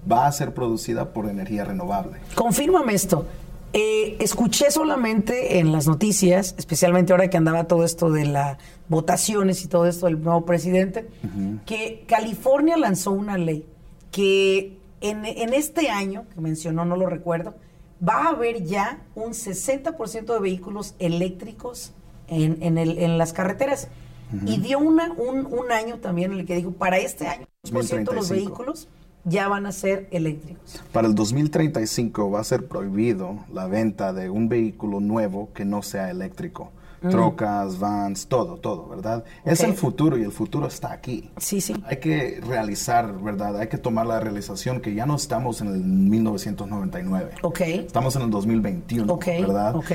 [0.10, 2.19] va a ser producida por energía renovable.
[2.36, 3.25] Confírmame esto.
[3.75, 9.65] Eh, escuché solamente en las noticias, especialmente ahora que andaba todo esto de las votaciones
[9.65, 11.10] y todo esto del nuevo presidente,
[11.65, 13.65] que California lanzó una ley
[14.12, 17.56] que en, en este año, que mencionó, no lo recuerdo,
[18.08, 21.93] va a haber ya un 60% de vehículos eléctricos
[22.27, 23.88] en, en el- en las carreteras.
[24.47, 27.71] Y dio una, un, un año también en el que dijo, para este año, 10%
[27.71, 28.33] de los 2035.
[28.33, 28.88] vehículos
[29.25, 30.81] ya van a ser eléctricos.
[30.91, 35.83] Para el 2035 va a ser prohibido la venta de un vehículo nuevo que no
[35.83, 36.71] sea eléctrico.
[37.10, 39.24] Trocas, vans, todo, todo, ¿verdad?
[39.46, 41.30] Es el futuro y el futuro está aquí.
[41.38, 41.74] Sí, sí.
[41.86, 43.58] Hay que realizar, ¿verdad?
[43.58, 47.32] Hay que tomar la realización que ya no estamos en el 1999.
[47.42, 47.62] Ok.
[47.62, 49.76] Estamos en el 2021, Ok, ¿verdad?
[49.76, 49.92] ok.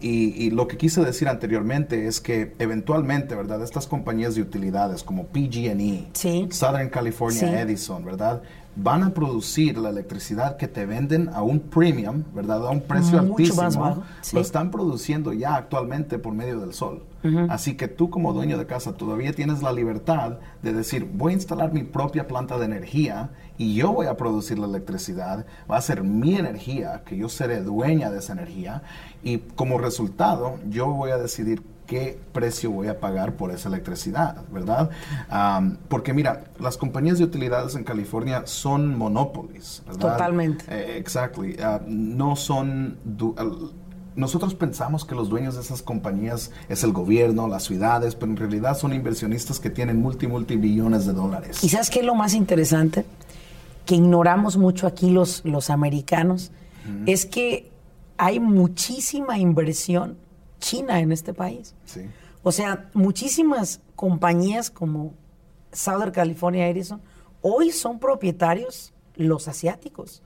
[0.00, 3.62] Y, y lo que quise decir anteriormente es que eventualmente, ¿verdad?
[3.62, 6.48] Estas compañías de utilidades como PG&E, Sí.
[6.50, 7.46] Southern California Sí.
[7.46, 8.42] Edison, ¿verdad?
[8.74, 12.66] Van a producir la electricidad que te venden a un premium, ¿verdad?
[12.66, 13.62] A un precio Mucho altísimo.
[13.62, 14.34] más bajo, sí.
[14.34, 17.02] Lo están produciendo ya actualmente por medio del sol.
[17.48, 21.36] Así que tú como dueño de casa todavía tienes la libertad de decir, voy a
[21.36, 25.80] instalar mi propia planta de energía y yo voy a producir la electricidad, va a
[25.82, 28.82] ser mi energía, que yo seré dueña de esa energía
[29.22, 34.42] y como resultado yo voy a decidir qué precio voy a pagar por esa electricidad,
[34.50, 34.88] ¿verdad?
[35.88, 40.12] porque mira, las compañías de utilidades en California son monopolies, ¿verdad?
[40.12, 40.64] Totalmente.
[40.70, 41.56] Eh, exactly.
[41.62, 42.96] Ah, no son...
[44.16, 48.38] nosotros pensamos que los dueños de esas compañías es el gobierno, las ciudades, pero en
[48.38, 51.62] realidad son inversionistas que tienen multi, multibillones de dólares.
[51.62, 53.04] ¿Y sabes qué es lo más interesante?
[53.84, 56.52] Que ignoramos mucho aquí los, los americanos,
[57.04, 57.70] es que
[58.16, 60.21] hay muchísima inversión
[60.62, 61.74] China en este país.
[62.42, 65.12] O sea, muchísimas compañías como
[65.72, 67.02] Southern California Edison
[67.42, 70.22] hoy son propietarios los asiáticos.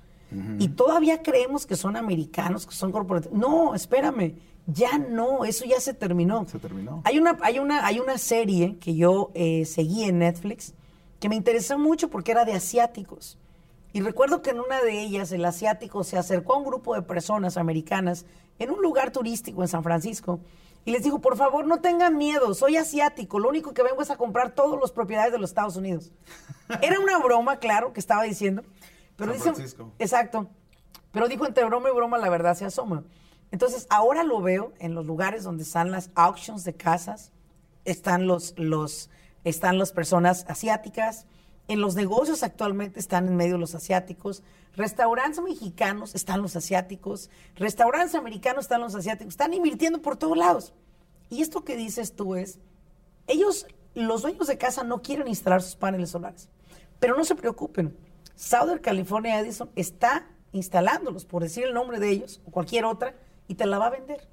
[0.59, 3.39] Y todavía creemos que son americanos, que son corporativos.
[3.39, 4.35] No, espérame,
[4.67, 6.45] ya no, eso ya se terminó.
[6.47, 7.01] Se terminó.
[7.05, 10.75] Hay una, hay una, hay una serie que yo eh, seguí en Netflix
[11.21, 13.39] que me interesó mucho porque era de asiáticos.
[13.97, 17.01] Y recuerdo que en una de ellas el asiático se acercó a un grupo de
[17.01, 18.27] personas americanas
[18.59, 20.39] en un lugar turístico en San Francisco
[20.85, 24.11] y les dijo, por favor, no tengan miedo, soy asiático, lo único que vengo es
[24.11, 26.13] a comprar todas las propiedades de los Estados Unidos.
[26.83, 28.65] Era una broma, claro, que estaba diciendo.
[29.17, 29.91] Pero San Francisco.
[29.99, 30.47] Exacto.
[31.11, 33.03] Pero dijo, entre broma y broma, la verdad se asoma.
[33.51, 37.33] Entonces, ahora lo veo en los lugares donde están las auctions de casas,
[37.87, 39.09] están los, los,
[39.43, 41.27] están las personas asiáticas,
[41.69, 44.43] en los negocios actualmente están en medio los asiáticos,
[44.75, 50.75] restaurantes mexicanos están los asiáticos, restaurantes americanos están los asiáticos, están invirtiendo por todos lados.
[51.29, 52.61] Y esto que dices tú es,
[53.27, 56.49] ellos, los dueños de casa no quieren instalar sus paneles solares,
[57.01, 57.97] pero no se preocupen.
[58.37, 63.15] Southern California Edison está instalándolos, por decir el nombre de ellos, o cualquier otra,
[63.49, 64.29] y te la va a vender.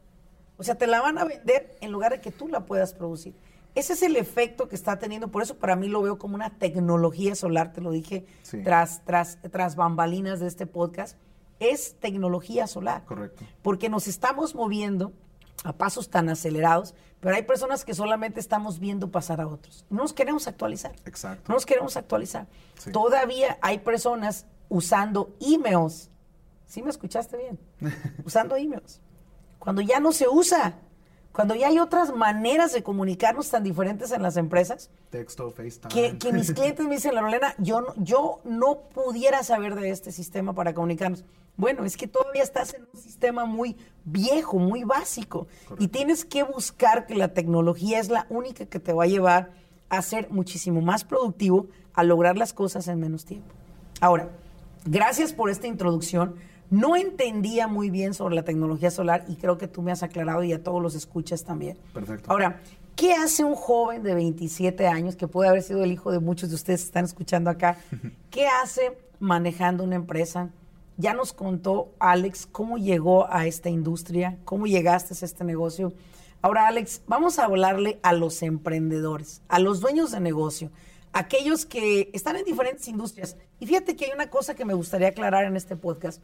[0.57, 3.33] O sea, te la van a vender en lugar de que tú la puedas producir.
[3.75, 6.51] Ese es el efecto que está teniendo, por eso para mí lo veo como una
[6.57, 8.25] tecnología solar, te lo dije
[8.63, 11.17] tras, tras, tras bambalinas de este podcast,
[11.59, 13.03] es tecnología solar.
[13.05, 13.45] Correcto.
[13.61, 15.13] Porque nos estamos moviendo
[15.63, 19.85] a pasos tan acelerados, pero hay personas que solamente estamos viendo pasar a otros.
[19.89, 20.93] No nos queremos actualizar.
[21.05, 21.43] Exacto.
[21.47, 22.47] No nos queremos actualizar.
[22.91, 26.09] Todavía hay personas usando emails.
[26.65, 27.59] ¿Sí me escuchaste bien?
[28.25, 28.99] usando emails.
[29.57, 30.79] Cuando ya no se usa.
[31.33, 34.91] Cuando ya hay otras maneras de comunicarnos tan diferentes en las empresas.
[35.09, 35.91] Texto, FaceTime.
[35.91, 40.11] Que, que mis clientes me dicen, Lorena, yo no, yo no pudiera saber de este
[40.11, 41.25] sistema para comunicarnos.
[41.57, 45.47] Bueno, es que todavía estás en un sistema muy viejo, muy básico.
[45.79, 49.51] Y tienes que buscar que la tecnología es la única que te va a llevar
[49.89, 53.53] a ser muchísimo más productivo, a lograr las cosas en menos tiempo.
[54.01, 54.29] Ahora,
[54.85, 56.35] gracias por esta introducción.
[56.69, 60.43] No entendía muy bien sobre la tecnología solar y creo que tú me has aclarado
[60.43, 61.77] y a todos los escuchas también.
[61.93, 62.31] Perfecto.
[62.31, 62.61] Ahora,
[62.95, 66.49] ¿qué hace un joven de 27 años, que puede haber sido el hijo de muchos
[66.49, 67.77] de ustedes que están escuchando acá?
[68.31, 70.49] ¿Qué hace manejando una empresa?
[70.97, 75.93] Ya nos contó Alex cómo llegó a esta industria, cómo llegaste a este negocio.
[76.41, 80.71] Ahora, Alex, vamos a hablarle a los emprendedores, a los dueños de negocio,
[81.13, 83.37] aquellos que están en diferentes industrias.
[83.59, 86.21] Y fíjate que hay una cosa que me gustaría aclarar en este podcast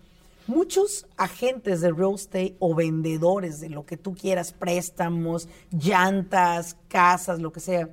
[0.49, 7.39] muchos agentes de real estate o vendedores de lo que tú quieras, préstamos, llantas, casas,
[7.39, 7.89] lo que sea,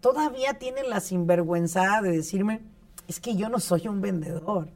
[0.00, 2.60] todavía tienen la sinvergüenza de decirme,
[3.08, 4.68] es que yo no soy un vendedor.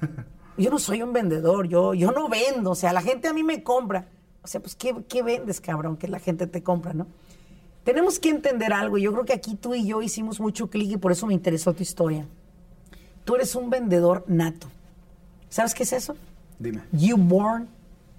[0.58, 3.44] Yo no soy un vendedor, yo, yo no vendo, o sea, la gente a mí
[3.44, 4.08] me compra.
[4.42, 5.96] O sea, pues, ¿qué, ¿qué vendes, cabrón?
[5.96, 7.06] Que la gente te compra, ¿no?
[7.84, 8.98] Tenemos que entender algo.
[8.98, 11.72] Yo creo que aquí tú y yo hicimos mucho clic y por eso me interesó
[11.74, 12.26] tu historia.
[13.22, 14.66] Tú eres un vendedor nato.
[15.50, 16.16] ¿Sabes qué es eso?
[16.60, 16.82] Dime.
[16.92, 17.68] You born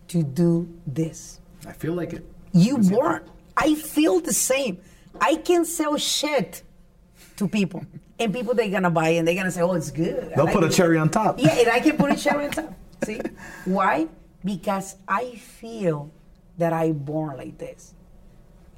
[0.08, 1.40] to do this.
[1.68, 2.26] I feel like it.
[2.54, 3.22] You born.
[3.58, 4.78] I feel the same.
[5.22, 6.64] I can sell shit
[7.38, 7.84] to people.
[8.20, 10.32] and people they're gonna buy and they're gonna say, Oh, it's good.
[10.36, 10.72] They'll like put a it.
[10.74, 11.40] cherry on top.
[11.40, 12.74] Yeah, and I can put a cherry on top.
[13.06, 13.20] See?
[13.66, 14.08] Why?
[14.44, 16.10] Because I feel
[16.58, 17.94] that I born like this.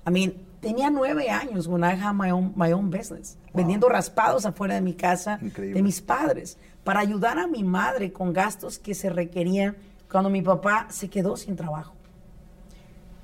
[0.05, 3.37] I mean, tenía nueve años when I had my own, my own business.
[3.55, 5.73] Vendiendo raspados afuera de mi casa, Increíble.
[5.75, 9.75] de mis padres, para ayudar a mi madre con gastos que se requerían
[10.11, 11.93] cuando mi papá se quedó sin trabajo.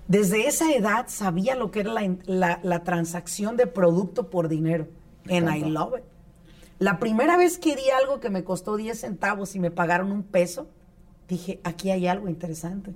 [0.08, 4.88] Desde esa edad sabía lo que era la, la- la transacción de producto por dinero.
[5.26, 6.04] Me And I love it.
[6.80, 10.24] La primera vez que di algo que me costó 10 centavos y me pagaron un
[10.24, 10.68] peso,
[11.28, 12.94] dije, aquí hay algo interesante.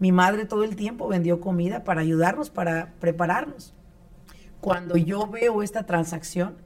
[0.00, 3.72] Mi madre todo el tiempo vendió comida para ayudarnos, para prepararnos.
[4.60, 6.56] Cuando yo veo esta transacción,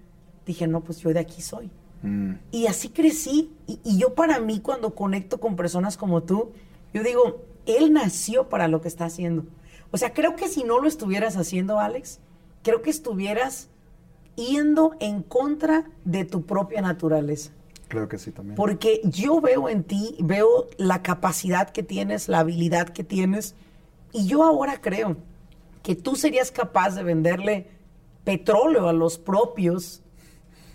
[0.46, 1.70] dije, no, pues yo de aquí soy.
[2.02, 3.52] Mm, Y así crecí.
[3.66, 6.52] Y, y yo para mí, cuando conecto con personas como tú,
[6.94, 9.44] yo digo, él nació para lo que está haciendo.
[9.90, 12.20] O sea, creo que si no lo estuvieras haciendo, Alex,
[12.62, 13.68] creo que estuvieras
[14.36, 17.50] yendo en contra de tu propia naturaleza.
[17.88, 18.54] Creo que sí también.
[18.54, 23.54] Porque yo veo en ti, veo la capacidad que tienes, la habilidad que tienes,
[24.12, 25.16] y yo ahora creo
[25.82, 27.68] que tú serías capaz de venderle
[28.24, 30.02] petróleo a los propios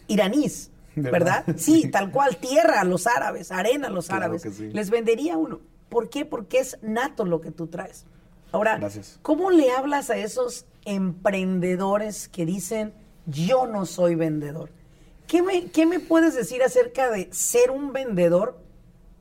[0.08, 1.44] iraníes, ¿verdad?
[1.58, 4.60] Sí, tal cual, tierra a los árabes, arena a los árabes.
[4.60, 5.60] Les vendería uno.
[5.90, 6.26] ¿Por qué?
[6.26, 8.06] Porque es nato lo que tú traes.
[8.52, 8.80] Ahora,
[9.22, 12.94] ¿cómo le hablas a esos emprendedores que dicen,
[13.26, 14.70] yo no soy vendedor?
[15.28, 18.60] ¿Qué me, ¿Qué me puedes decir acerca de ser un vendedor?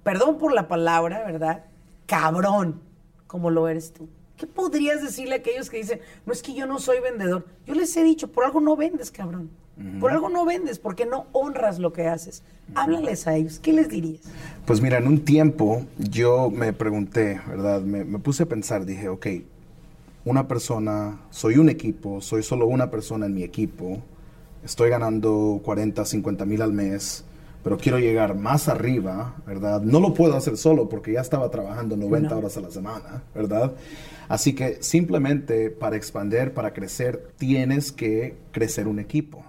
[0.03, 1.65] Perdón por la palabra, ¿verdad?
[2.07, 2.83] Cabrón,
[3.27, 4.09] como lo eres tú.
[4.37, 7.47] ¿Qué podrías decirle a aquellos que dicen, no es que yo no soy vendedor?
[7.65, 9.51] Yo les he dicho, por algo no vendes, cabrón.
[10.01, 12.43] Por algo no vendes, porque no honras lo que haces.
[12.75, 14.21] Háblales a ellos, ¿qué les dirías?
[14.67, 17.81] Pues mira, en un tiempo yo me pregunté, ¿verdad?
[17.81, 19.27] Me, me puse a pensar, dije, ok,
[20.25, 23.99] una persona, soy un equipo, soy solo una persona en mi equipo,
[24.65, 27.25] estoy ganando 40, 50 mil al mes,
[27.65, 29.81] pero quiero llegar más arriba, ¿verdad?
[29.83, 33.73] No lo puedo hacer solo porque ya estaba trabajando 90 horas a la semana, ¿verdad?
[34.29, 39.45] Así que simplemente para expandir, para crecer, tienes que crecer un equipo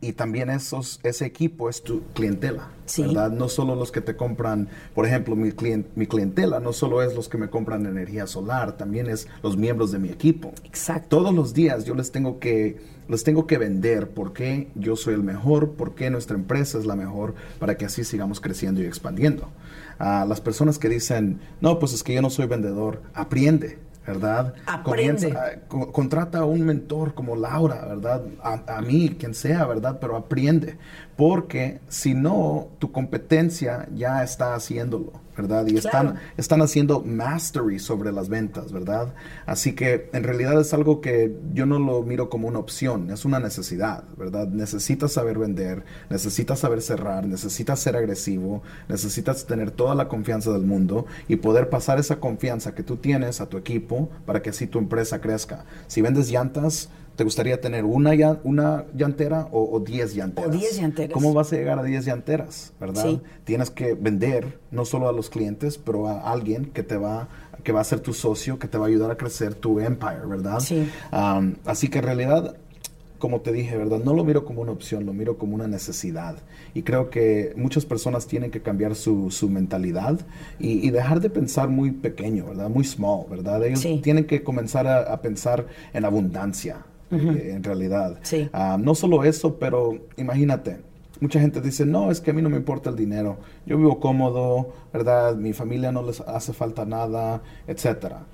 [0.00, 3.30] y también esos, ese equipo es tu clientela, ¿verdad?
[3.30, 5.52] No solo los que te compran, por ejemplo, mi,
[5.94, 9.92] mi clientela no solo es los que me compran energía solar, también es los miembros
[9.92, 10.52] de mi equipo.
[10.64, 11.18] Exacto.
[11.18, 15.14] Todos los días yo les tengo que, les tengo que vender por qué yo soy
[15.14, 18.86] el mejor, por qué nuestra empresa es la mejor, para que así sigamos creciendo y
[18.86, 19.50] expandiendo.
[19.98, 24.54] A las personas que dicen, no, pues es que yo no soy vendedor, aprende ¿verdad?
[24.66, 25.34] Aprende.
[25.68, 28.24] contrata a un mentor como Laura, ¿verdad?
[28.42, 29.98] A, a, mí, quien sea, ¿verdad?
[30.00, 30.78] Pero aprende.
[31.16, 35.12] Porque si no, tu competencia ya está haciéndolo.
[35.40, 35.66] ¿Verdad?
[35.66, 39.14] Y están, están haciendo mastery sobre las ventas, ¿verdad?
[39.46, 43.24] Así que en realidad es algo que yo no lo miro como una opción, es
[43.24, 44.48] una necesidad, ¿verdad?
[44.48, 50.62] Necesitas saber vender, necesitas saber cerrar, necesitas ser agresivo, necesitas tener toda la confianza del
[50.62, 54.66] mundo y poder pasar esa confianza que tú tienes a tu equipo para que así
[54.66, 55.64] tu empresa crezca.
[55.86, 56.90] Si vendes llantas,
[57.20, 58.12] ¿Te gustaría tener una,
[58.44, 60.48] una llantera o, diez llanteras?
[60.48, 61.12] O diez llanteras.
[61.12, 63.20] ¿Cómo vas a llegar a diez llanteras, verdad?
[63.44, 67.28] Tienes que vender no solo a los clientes, pero a alguien que te va
[67.62, 70.24] que va a ser tu socio, que te va a ayudar a crecer tu empire,
[70.26, 70.60] ¿verdad?
[70.60, 70.88] Sí.
[71.66, 72.56] así que en realidad
[73.20, 74.00] como te dije, ¿verdad?
[74.02, 76.38] No lo miro como una opción, lo miro como una necesidad.
[76.74, 80.18] Y creo que muchas personas tienen que cambiar su, su mentalidad
[80.58, 82.68] y, dejar de pensar muy pequeño, ¿verdad?
[82.68, 83.62] Muy small, ¿verdad?
[83.64, 86.78] Ellos tienen que comenzar a, pensar en abundancia,
[87.10, 88.20] eh, en realidad.
[88.52, 90.80] Ah, no solo eso, pero imagínate,
[91.20, 94.00] mucha gente dice, no, es que a mí no me importa el dinero, yo vivo
[94.00, 95.36] cómodo, ¿verdad?
[95.36, 98.26] Mi familia no les hace falta nada, etcétera.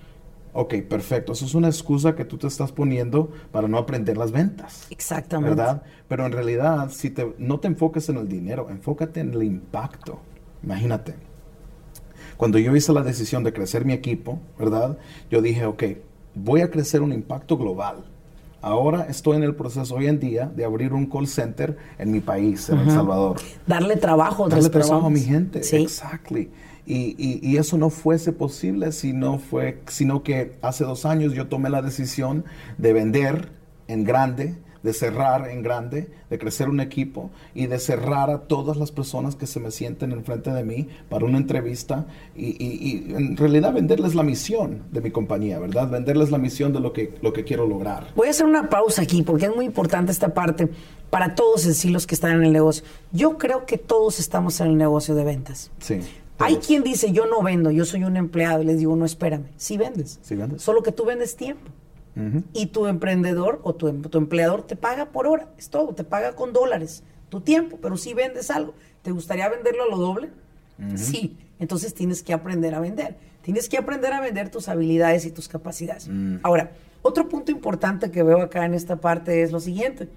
[0.59, 1.33] Ok, perfecto.
[1.33, 4.87] Eso es una excusa que tú te estás poniendo para no aprender las ventas.
[4.89, 5.55] Exactamente.
[5.55, 5.83] ¿Verdad?
[6.09, 10.19] Pero en realidad, si te, no te enfoques en el dinero, enfócate en el impacto.
[10.63, 11.15] Imagínate.
[12.39, 14.97] Cuando yo hice la decisión de crecer mi equipo, ¿verdad?
[15.31, 15.85] Yo dije, ok,
[16.35, 18.07] voy a crecer un impacto global
[18.67, 22.19] Ahora estoy en el proceso hoy en día de abrir un call center en mi
[22.19, 23.37] país, en El Salvador.
[23.65, 25.63] Darle trabajo a Darle trabajo a mi gente.
[25.63, 25.77] Sí.
[25.77, 26.51] Exactly.
[26.85, 27.15] Y,
[27.49, 31.71] y, eso no fuese posible si no fue, sino que hace dos años yo tomé
[31.71, 32.45] la decisión
[32.77, 33.53] de vender
[33.87, 38.77] en grande de cerrar en grande, de crecer un equipo y de cerrar a todas
[38.77, 43.75] las personas que se me sienten enfrente de mí para una entrevista y, en realidad
[43.75, 45.91] venderles la misión de mi compañía, ¿verdad?
[45.91, 48.13] Venderles la misión de lo que, lo que quiero lograr.
[48.15, 50.69] Voy a hacer una pausa aquí porque es muy importante esta parte
[51.11, 52.85] para todos en los que están en el negocio.
[53.11, 55.73] Yo creo que todos estamos en el negocio de ventas.
[55.81, 55.99] Sí.
[56.39, 58.63] Hay quien dice, yo no vendo, yo soy un empleado.
[58.63, 60.21] Y les digo, no, espérame, sí vendes.
[60.23, 60.63] Sí vendes.
[60.63, 61.73] Solo que tú vendes tiempo.
[62.55, 66.35] Y tu emprendedor o tu, tu, empleador te paga por hora, es todo, te paga
[66.35, 70.31] con dólares, tu tiempo, pero si vendes algo, ¿te gustaría venderlo a lo doble?
[70.95, 75.31] Sí, entonces tienes que aprender a vender, tienes que aprender a vender tus habilidades y
[75.31, 76.09] tus capacidades.
[76.09, 76.39] Mm.
[76.43, 80.09] Ahora, otro punto importante que veo acá en esta parte es lo siguiente,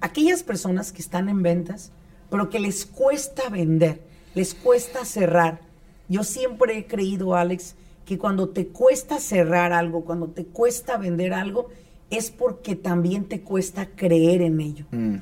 [0.00, 1.90] aquellas personas que están en ventas,
[2.30, 4.00] pero que les cuesta vender,
[4.34, 5.60] les cuesta cerrar.
[6.08, 7.74] Yo siempre he creído, Alex,
[8.08, 11.68] que cuando te cuesta cerrar algo, cuando te cuesta vender algo,
[12.08, 14.86] es porque también te cuesta creer en ello.
[14.92, 15.16] Mm.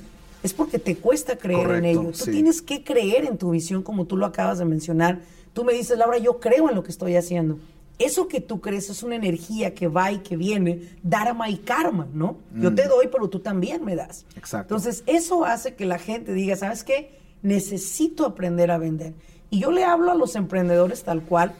[0.45, 2.13] Es porque te cuesta creer en ello.
[2.17, 5.19] Tú tienes que creer en tu visión, como tú lo acabas de mencionar.
[5.53, 7.59] Tú me dices, Laura, yo creo en lo que estoy haciendo.
[7.99, 12.07] Eso que tú crees es una energía que va y que viene, dharma y karma,
[12.15, 12.37] ¿no?
[12.55, 12.89] Yo te mm.
[12.89, 14.27] doy, pero tú también me das.
[14.37, 14.77] Exacto.
[14.77, 17.19] Entonces, eso hace que la gente diga, ¿sabes qué?
[17.43, 19.15] Necesito aprender a vender.
[19.51, 21.57] Y yo le hablo a los emprendedores tal cual,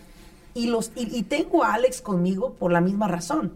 [0.57, 3.53] y, los, y, tengo a Alex conmigo por la misma razón.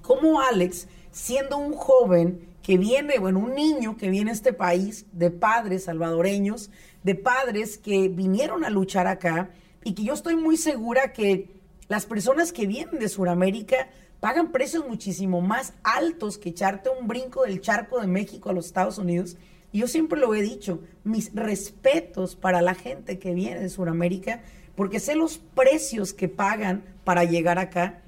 [0.00, 5.04] cómo Alex, siendo un joven que viene, bueno, un niño que viene a este país
[5.12, 6.70] de padres salvadoreños,
[7.02, 9.50] de padres que vinieron a luchar acá
[9.84, 11.50] y que yo estoy muy segura que
[11.88, 17.42] las personas que vienen de Sudamérica pagan precios muchísimo más altos que echarte un brinco
[17.42, 19.36] del charco de México a los Estados Unidos.
[19.72, 24.40] Y yo siempre lo he dicho, mis respetos para la gente que viene de Sudamérica,
[24.80, 28.00] porque sé los precios que pagan para llegar acá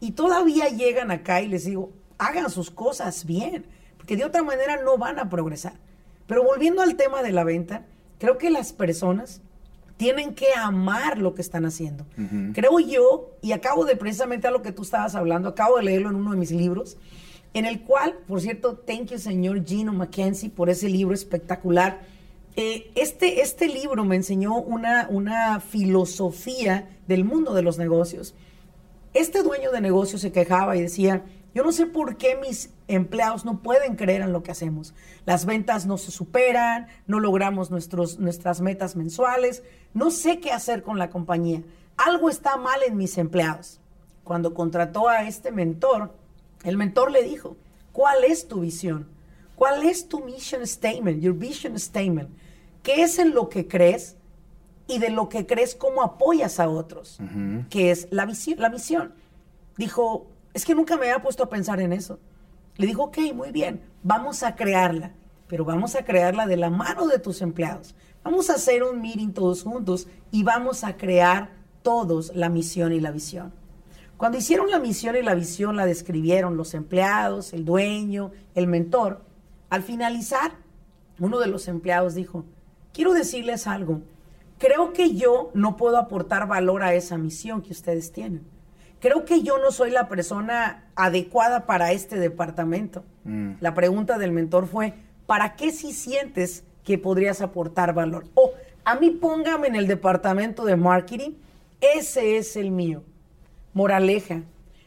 [0.00, 3.64] y todavía llegan acá y les digo, hagan sus cosas bien,
[3.96, 5.74] porque de otra manera no van a progresar.
[6.26, 7.84] Pero volviendo al tema de la venta,
[8.18, 9.40] creo que las personas
[9.98, 12.04] tienen que amar lo que están haciendo.
[12.54, 16.10] Creo yo, y acabo de precisamente a lo que tú estabas hablando, acabo de leerlo
[16.10, 16.96] en uno de mis libros,
[17.54, 22.00] en el cual, por cierto, thank you señor Gino Mackenzie por ese libro espectacular.
[22.58, 28.34] Eh, este, este libro me enseñó una, una filosofía del mundo de los negocios.
[29.12, 31.22] Este dueño de negocio se quejaba y decía,
[31.54, 34.94] yo no sé por qué mis empleados no pueden creer en lo que hacemos.
[35.26, 40.82] Las ventas no se superan, no logramos nuestros, nuestras metas mensuales, no sé qué hacer
[40.82, 41.62] con la compañía.
[41.98, 43.80] Algo está mal en mis empleados.
[44.24, 46.14] Cuando contrató a este mentor,
[46.64, 47.56] el mentor le dijo,
[47.92, 49.08] ¿cuál es tu visión?
[49.56, 52.30] ¿Cuál es tu mission statement, your vision statement?
[52.86, 54.16] ¿Qué es en lo que crees?
[54.86, 57.18] Y de lo que crees, cómo apoyas a otros,
[57.68, 59.12] que es la, visión, la misión.
[59.76, 62.20] Dijo, es que nunca me había puesto a pensar en eso.
[62.76, 65.14] Le dijo, ok, muy bien, vamos a crearla,
[65.48, 67.96] pero vamos a crearla de la mano de tus empleados.
[68.22, 71.50] Vamos a hacer un meeting todos juntos y vamos a crear
[71.82, 73.52] todos la misión y la visión.
[74.16, 79.24] Cuando hicieron la misión y la visión, la describieron los empleados, el dueño, el mentor.
[79.70, 80.52] Al finalizar,
[81.18, 82.44] uno de los empleados dijo,
[82.96, 84.00] quiero decirles algo,
[84.58, 88.56] creo que yo no puedo aportar valor a esa misión que ustedes tienen
[89.00, 93.04] creo que yo no soy la persona adecuada para este departamento.
[93.24, 93.52] Mm.
[93.60, 94.94] La pregunta del mentor fue,
[95.26, 98.24] ¿para qué si sientes que podrías aportar valor?
[98.34, 98.52] O
[98.84, 101.32] a mí póngame en el departamento de marketing,
[101.80, 103.02] ese es el mío.
[103.74, 104.42] Moraleja,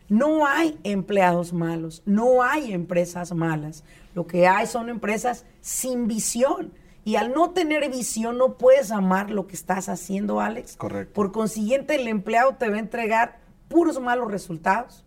[0.07, 3.83] no hay empleados malos, no hay empresas malas.
[4.15, 6.73] Lo que hay son empresas sin visión.
[7.05, 10.75] Y al no tener visión no puedes amar lo que estás haciendo, Alex.
[10.75, 11.13] Correcto.
[11.13, 15.03] Por consiguiente, el empleado te va a entregar puros malos resultados,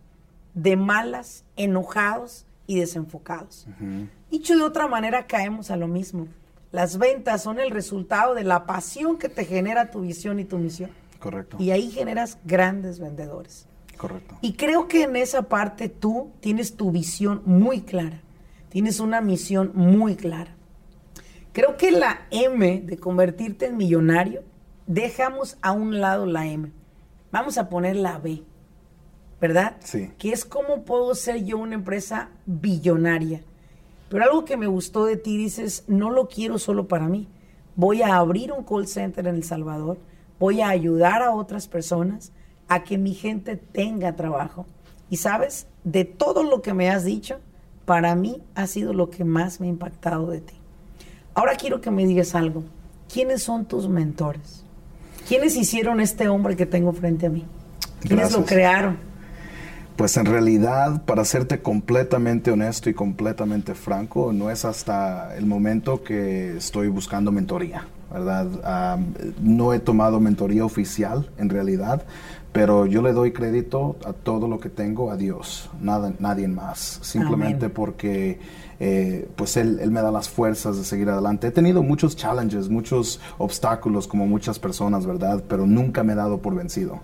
[0.53, 3.67] de malas, enojados y desenfocados.
[4.31, 6.27] Dicho de otra manera, caemos a lo mismo.
[6.71, 10.57] Las ventas son el resultado de la pasión que te genera tu visión y tu
[10.57, 10.89] misión.
[11.19, 11.57] Correcto.
[11.59, 13.67] Y ahí generas grandes vendedores.
[13.95, 14.37] Correcto.
[14.41, 18.21] Y creo que en esa parte tú tienes tu visión muy clara.
[18.69, 20.55] Tienes una misión muy clara.
[21.53, 24.43] Creo que la M de convertirte en millonario,
[24.85, 26.71] dejamos a un lado la M.
[27.31, 28.43] Vamos a poner la B.
[29.43, 29.75] ¿verdad?
[29.79, 30.09] Sí.
[30.17, 33.41] Que es cómo puedo ser yo una empresa billonaria.
[34.07, 37.27] Pero algo que me gustó de ti, dices, no lo quiero solo para mí.
[37.75, 39.97] Voy a abrir un call center en El Salvador,
[40.39, 42.31] voy a ayudar a otras personas
[42.69, 44.65] a que mi gente tenga trabajo.
[45.09, 47.41] Y sabes, de todo lo que me has dicho,
[47.83, 50.55] para mí ha sido lo que más me ha impactado de ti.
[51.35, 52.63] Ahora quiero que me digas algo.
[53.11, 54.63] ¿Quiénes son tus mentores?
[55.27, 57.45] ¿Quiénes hicieron este hombre que tengo frente a mí?
[58.01, 58.97] ¿Quiénes lo crearon?
[59.95, 66.03] Pues en realidad, para serte completamente honesto y completamente franco, no es hasta el momento
[66.03, 68.97] que estoy buscando mentoría, ¿verdad?
[69.41, 72.03] no he tomado mentoría oficial en realidad,
[72.51, 76.99] pero yo le doy crédito a todo lo que tengo a Dios, nada, nadie más,
[77.03, 78.39] simplemente porque
[78.85, 81.47] eh, pues él, él, me da las fuerzas de seguir adelante.
[81.47, 85.41] He tenido muchos challenges, muchos obstáculos como muchas personas, ¿verdad?
[85.47, 86.99] Pero nunca me he dado por vencido.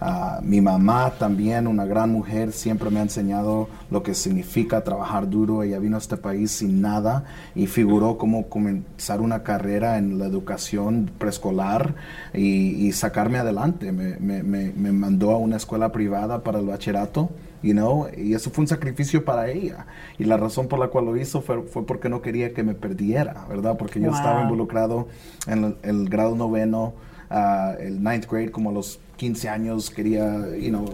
[0.00, 5.28] Ah, mi mamá también, una gran mujer, siempre me ha enseñado lo que significa trabajar
[5.28, 5.64] duro.
[5.64, 7.24] Ella vino a este país sin nada
[7.56, 11.96] y figuró cómo comenzar una carrera en la educación preescolar
[12.32, 13.90] y, sacarme adelante.
[13.90, 17.30] Me, me, me, mandó a una escuela privada para el bachillerato.
[17.64, 19.86] You know, y eso fue un sacrificio para ella.
[20.18, 22.74] Y la razón por la cual lo hizo fue, fue porque no quería que me
[22.74, 23.78] perdiera, ¿verdad?
[23.78, 25.08] Porque yo estaba involucrado
[25.46, 26.92] en el, grado noveno,
[27.30, 30.84] uh, el ninth grade, como los 15 años quería, you know,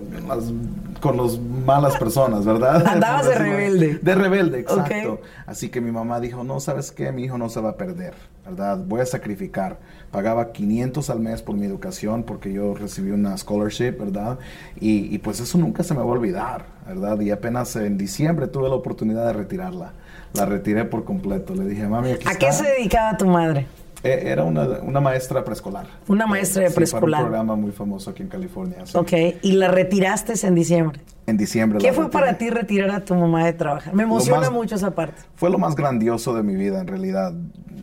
[1.00, 2.86] con las malas personas, ¿verdad?
[2.86, 3.98] Andabas de rebelde.
[4.00, 5.22] De rebelde, exacto.
[5.46, 7.10] Así que mi mamá dijo, no, ¿sabes qué?
[7.10, 8.78] Mi hijo no se va a perder, ¿verdad?
[8.78, 9.80] Voy a sacrificar.
[10.10, 14.38] Pagaba 500 al mes por mi educación porque yo recibí una scholarship, ¿verdad?
[14.80, 17.20] Y, pues eso nunca se me va a olvidar, ¿verdad?
[17.20, 19.92] Y apenas en diciembre tuve la oportunidad de retirarla.
[20.32, 21.54] La retiré por completo.
[21.54, 23.66] Le dije, mami, aquí ¿A qué se dedicaba tu madre?
[24.02, 25.86] Eh, Era una, una maestra preescolar.
[26.08, 27.10] Una maestra de Sí, preescolar.
[27.10, 28.78] Para un programa muy famoso aquí en California.
[28.84, 28.96] sí.
[28.96, 31.00] Ok, y la retiraste en diciembre.
[31.26, 31.78] En diciembre.
[31.78, 32.20] ¿Qué fue retiré.
[32.24, 33.94] para ti retirar a tu mamá de trabajar?
[33.94, 35.20] Me emociona más- mucho esa parte.
[35.36, 37.32] Fue lo más grandioso de mi vida, en realidad.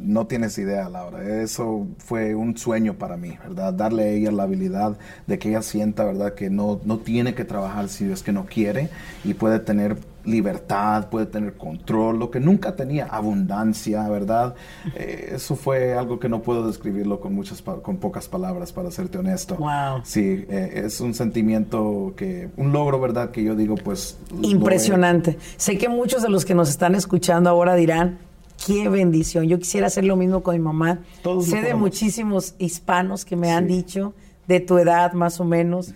[0.01, 1.41] No tienes idea, Laura.
[1.41, 3.73] Eso fue un sueño para mí, ¿verdad?
[3.73, 4.97] Darle a ella la habilidad
[5.27, 6.33] de que ella sienta, ¿verdad?
[6.33, 8.89] Que no, no tiene que trabajar si es que no quiere
[9.23, 9.97] y puede tener
[10.27, 14.55] libertad, puede tener control, lo que nunca tenía, abundancia, ¿verdad?
[14.95, 18.89] Eh, eso fue algo que no puedo describirlo con muchas, pa- con pocas palabras, para
[18.91, 19.55] serte honesto.
[19.55, 20.01] Wow.
[20.03, 23.31] Sí, eh, es un sentimiento que, un logro, ¿verdad?
[23.31, 24.17] Que yo digo, pues...
[24.41, 25.37] Impresionante.
[25.57, 28.17] Sé que muchos de los que nos están escuchando ahora dirán,
[28.65, 29.45] qué bendición.
[29.47, 30.99] Yo quisiera hacer lo mismo con mi mamá.
[31.21, 34.13] Todos sé de muchísimos hispanos que me han dicho,
[34.47, 35.93] de tu edad más o menos,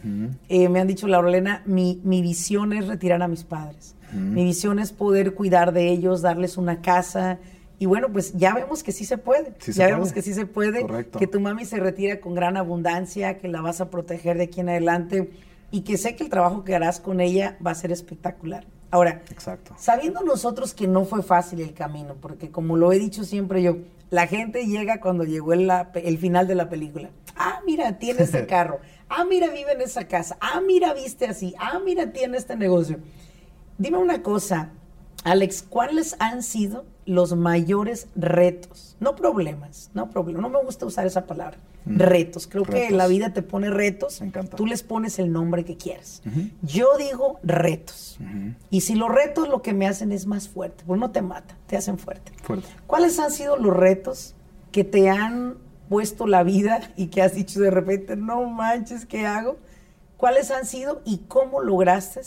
[0.50, 3.96] eh, me han dicho, Laurelena, mi, mi visión es retirar a mis padres.
[4.14, 7.39] Mi visión es poder cuidar de ellos, darles una casa.
[7.80, 9.53] Y bueno, pues ya vemos que sí se puede.
[9.59, 9.93] Sí se ya puede.
[9.93, 10.82] vemos que sí se puede.
[10.82, 11.18] Correcto.
[11.20, 14.59] Que tu mami se retira con gran abundancia, que la vas a proteger de aquí
[14.59, 15.32] en adelante
[15.72, 18.66] y que sé que el trabajo que harás con ella va a ser espectacular.
[18.91, 19.74] Ahora, Exacto.
[19.78, 23.78] sabiendo nosotros que no fue fácil el camino, porque como lo he dicho siempre yo,
[24.09, 27.09] la gente llega cuando llegó el, la- el final de la película.
[27.38, 28.80] Ah, mira, tiene ese carro.
[29.07, 30.38] Ah, mira, vive en esa casa.
[30.41, 31.55] Ah, mira, viste así.
[31.57, 32.99] Ah, mira, tiene este negocio.
[33.82, 34.70] Dime una cosa,
[35.24, 38.96] Alex, ¿cuáles han sido los mayores retos?
[39.00, 41.58] No problemas, no problemas, no me gusta usar esa palabra.
[41.88, 44.56] Retos, creo que la vida te pone retos, Me encanta.
[44.56, 46.22] tú les pones el nombre que quieras.
[46.62, 48.20] Yo digo retos.
[48.70, 51.58] Y si los retos lo que me hacen es más fuerte, pues no te mata,
[51.66, 52.32] te hacen fuerte.
[52.44, 52.68] Fuerte.
[52.86, 54.36] ¿Cuáles han sido los retos
[54.72, 55.58] que te han
[55.90, 59.58] puesto la vida y que has dicho de repente, no manches, ¿qué hago?
[60.18, 62.22] ¿Cuáles han sido y cómo lograste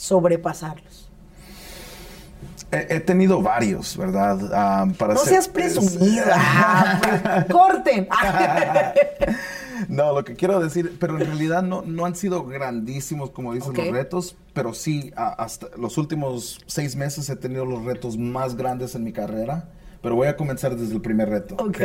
[0.00, 1.08] sobrepasarlos?
[2.72, 4.38] He, tenido varios, ¿verdad?
[4.54, 6.24] Ah, para No ser- seas presumido.
[6.32, 8.08] Ah, pues, corten.
[9.88, 13.70] No, lo que quiero decir, pero en realidad no, no han sido grandísimos, como dicen
[13.70, 13.78] Ok.
[13.78, 18.56] los retos, pero sí, a- hasta los últimos seis meses he tenido los retos más
[18.56, 19.68] grandes en mi carrera.
[20.02, 21.56] Pero voy a comenzar desde el primer reto.
[21.58, 21.76] Ok.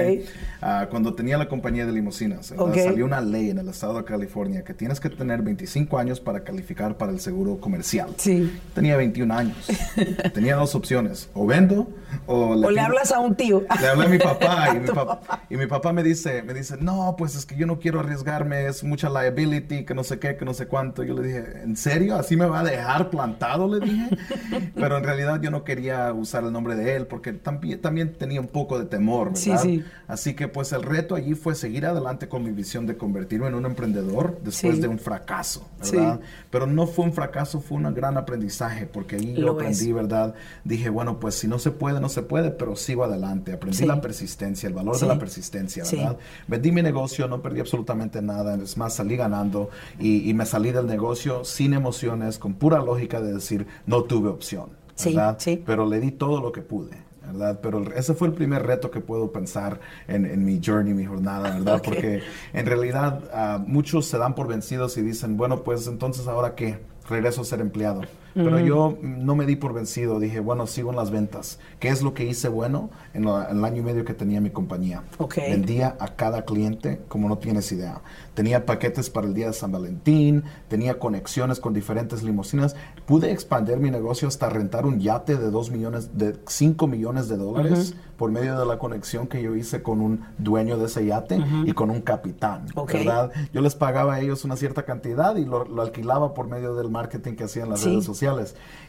[0.62, 2.68] Ah, cuando tenía la compañía de limusinas, ¿verdad?
[2.70, 2.76] Ok.
[2.78, 6.46] salió una ley en el estado de California que tienes que tener 25 años para
[6.46, 8.12] calificar para el seguro comercial.
[8.16, 8.58] Sí.
[8.74, 9.58] Tenía 21 años.
[10.34, 11.90] Tenía dos opciones, o vendo
[12.26, 13.64] o O le hablas a un tío.
[13.82, 16.78] le hablé a mi papá y mi papá, y mi papá me dice, me dice,
[16.80, 20.36] no, pues es que yo no quiero arriesgarme, es mucha liability, que no sé qué,
[20.38, 21.04] que no sé cuánto.
[21.04, 22.16] Yo le dije, ¿en serio?
[22.16, 23.68] ¿Así me va a dejar plantado?
[23.68, 24.10] Le dije.
[24.76, 28.42] Pero en realidad yo no quería usar el nombre de él porque también, también tenía
[28.42, 29.40] un poco de temor, ¿verdad?
[29.40, 29.84] Sí, sí.
[30.08, 33.54] Así que pues el reto allí fue seguir adelante con mi visión de convertirme en
[33.54, 34.82] un emprendedor después Sí.
[34.82, 36.20] de un fracaso, ¿verdad?
[36.20, 36.26] Sí.
[36.50, 39.94] Pero no fue un fracaso, fue un gran aprendizaje porque ahí yo Lo aprendí, es.
[39.94, 40.34] ¿verdad?
[40.64, 43.54] Dije, bueno, pues si no se puede, no se puede, pero sigo adelante.
[43.54, 45.84] Aprendí la persistencia, el valor de la persistencia.
[45.84, 46.18] ¿verdad?
[46.48, 47.75] Vendí mi negocio, no perdí absolutamente
[48.22, 49.70] nada, es más, salí ganando
[50.00, 54.30] y, y me salí del negocio sin emociones, con pura lógica de decir, no tuve
[54.30, 55.38] opción, Sí, ¿verdad?
[55.40, 55.62] sí.
[55.66, 57.06] Pero le di todo lo que pude.
[57.26, 57.60] ¿verdad?
[57.62, 61.58] Pero ese fue el primer reto que puedo pensar en, en mi journey, mi jornada,
[61.58, 61.82] ¿verdad?
[61.86, 62.22] Porque
[62.54, 66.78] en realidad ah, muchos se dan por vencidos y dicen, bueno, pues entonces ahora qué,
[67.10, 68.02] regreso a ser empleado.
[68.36, 71.58] Pero yo mm, no me di por vencido, dije, bueno, sigo en las ventas.
[71.80, 74.42] ¿Qué es lo que hice bueno en, la- en el año y medio que tenía
[74.42, 75.04] mi compañía?
[75.18, 75.36] Ok.
[75.38, 78.02] Vendía a cada cliente como no tienes idea.
[78.34, 82.76] Tenía paquetes para el día de San Valentín, tenía conexiones con diferentes limusinas.
[83.06, 87.38] Pude expandir mi negocio hasta rentar un yate de 2 millones, de 5 millones de
[87.38, 91.40] dólares por medio de la conexión que yo hice con un dueño de ese yate
[91.66, 92.94] y con un capitán, Ok.
[92.94, 93.32] ¿verdad?
[93.54, 96.90] Yo les pagaba a ellos una cierta cantidad y lo, lo alquilaba por medio del
[96.90, 97.90] marketing que hacían en las Sí.
[97.90, 98.25] redes sociales.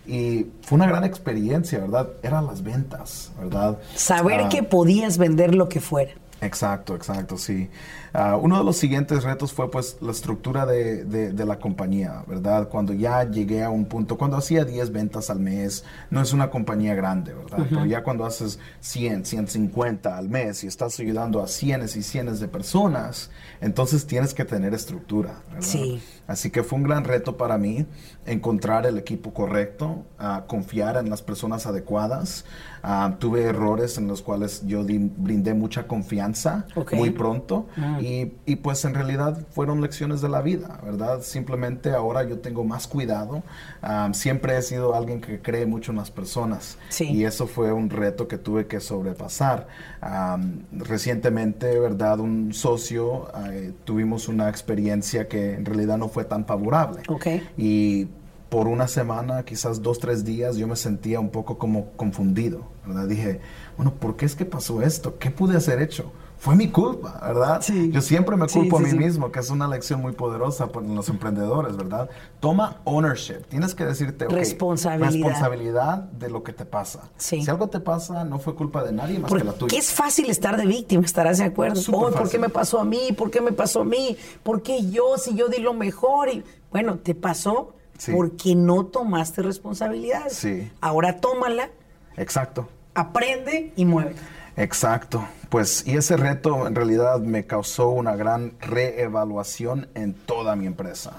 [0.06, 2.08] Y fue una gran experiencia, ¿verdad?
[2.22, 3.78] Eran las ventas, ¿verdad?
[3.96, 6.12] Saber Ah, que podías vender lo que fuera.
[6.42, 7.70] Exacto, exacto, sí.
[8.12, 12.22] Ah, uno de los siguientes retos fue pues la estructura de, de- de la compañía,
[12.26, 12.68] ¿verdad?
[12.68, 16.50] Cuando ya llegué a un punto, cuando hacía 10 ventas al mes, no es una
[16.50, 17.66] compañía grande, ¿verdad?
[17.70, 22.38] Pero ya cuando haces 100, 150 al mes y estás ayudando a cienes y cienes
[22.38, 23.30] de personas,
[23.62, 25.62] entonces tienes que tener estructura, ¿verdad?
[25.66, 26.00] Sí.
[26.26, 27.86] Así que fue un gran reto para mí
[28.26, 32.44] encontrar el equipo correcto, ah, confiar en las personas adecuadas.
[32.88, 36.92] Ah, tuve errores en los cuales yo di- brindé mucha confianza Ok.
[36.94, 37.66] muy pronto
[38.00, 41.20] y, y pues en realidad fueron lecciones de la vida, ¿verdad?
[41.22, 43.42] Simplemente ahora yo tengo más cuidado.
[43.82, 47.04] Ah, siempre he sido alguien que cree mucho en las personas Sí.
[47.10, 49.66] y eso fue un reto que tuve que sobrepasar.
[50.00, 52.20] Am, recientemente, ¿verdad?
[52.20, 57.02] Un socio, eh, tuvimos una experiencia que en realidad no fue tan favorable.
[57.08, 57.26] Ok.
[57.56, 58.08] Y
[58.48, 63.08] por una semana, quizás dos, tres días, yo me sentía un poco como confundido, ¿verdad?
[63.08, 63.40] Dije,
[63.76, 65.18] bueno, ¿por qué es que pasó esto?
[65.18, 66.12] ¿Qué pude hacer hecho?
[66.46, 67.60] Fue mi culpa, ¿verdad?
[67.60, 67.90] Sí.
[67.90, 68.96] Yo siempre me Sí, culpo sí, a mí sí.
[68.98, 72.08] mismo, que es una lección muy poderosa para los emprendedores, ¿verdad?
[72.38, 73.40] Toma ownership.
[73.48, 75.10] Tienes que decirte, ok, Responsabilidad.
[75.12, 77.10] responsabilidad de lo que te pasa.
[77.16, 77.42] Sí.
[77.42, 79.76] Si algo te pasa, no fue culpa de nadie más que la Porque tuya.
[79.80, 81.80] es fácil estar de víctima, estarás de acuerdo.
[81.92, 83.08] Oh, ¿Por qué me pasó a mí?
[83.18, 84.16] ¿Por qué me pasó a mí?
[84.44, 85.18] ¿Por qué yo?
[85.18, 86.28] Si yo di lo mejor.
[86.28, 88.12] Y, bueno, te pasó Sí.
[88.14, 90.26] porque no tomaste responsabilidad.
[90.28, 90.70] Sí.
[90.80, 91.70] Ahora tómala,
[92.16, 92.68] Exacto.
[92.94, 94.14] aprende y mueve.
[94.56, 95.26] Exacto.
[95.48, 101.12] Pues, y ese reto en realidad me causó una gran reevaluación en toda mi empresa.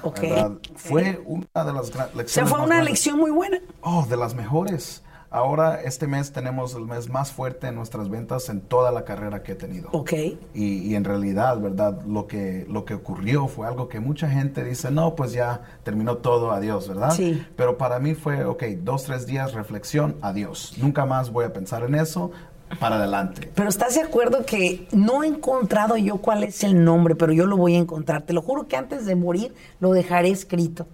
[0.76, 2.50] Fue una de las gran- O sea, lecciones.
[2.50, 2.90] fue una grandes.
[2.90, 3.60] lección muy buena.
[3.82, 5.04] Oh, de las mejores.
[5.30, 9.44] Ahora, este mes tenemos el mes más fuerte en nuestras ventas en toda la carrera
[9.44, 9.90] que he tenido.
[9.92, 10.14] Ok.
[10.54, 12.02] Y, y en realidad, ¿verdad?
[12.08, 16.18] Lo que, lo que ocurrió fue algo que mucha gente dice, no, pues ya terminó
[16.18, 17.12] todo, adiós, ¿verdad?
[17.12, 17.46] Sí.
[17.58, 20.74] Pero para mí fue, ok, dos, tres días, reflexión, adiós.
[20.78, 22.32] Nunca más voy a pensar en eso,
[22.80, 23.52] para adelante.
[23.56, 27.46] Pero estás de acuerdo que no he encontrado yo cuál es el nombre, pero yo
[27.46, 28.24] lo voy a encontrar.
[28.24, 30.88] Te lo juro que antes de morir lo dejaré escrito.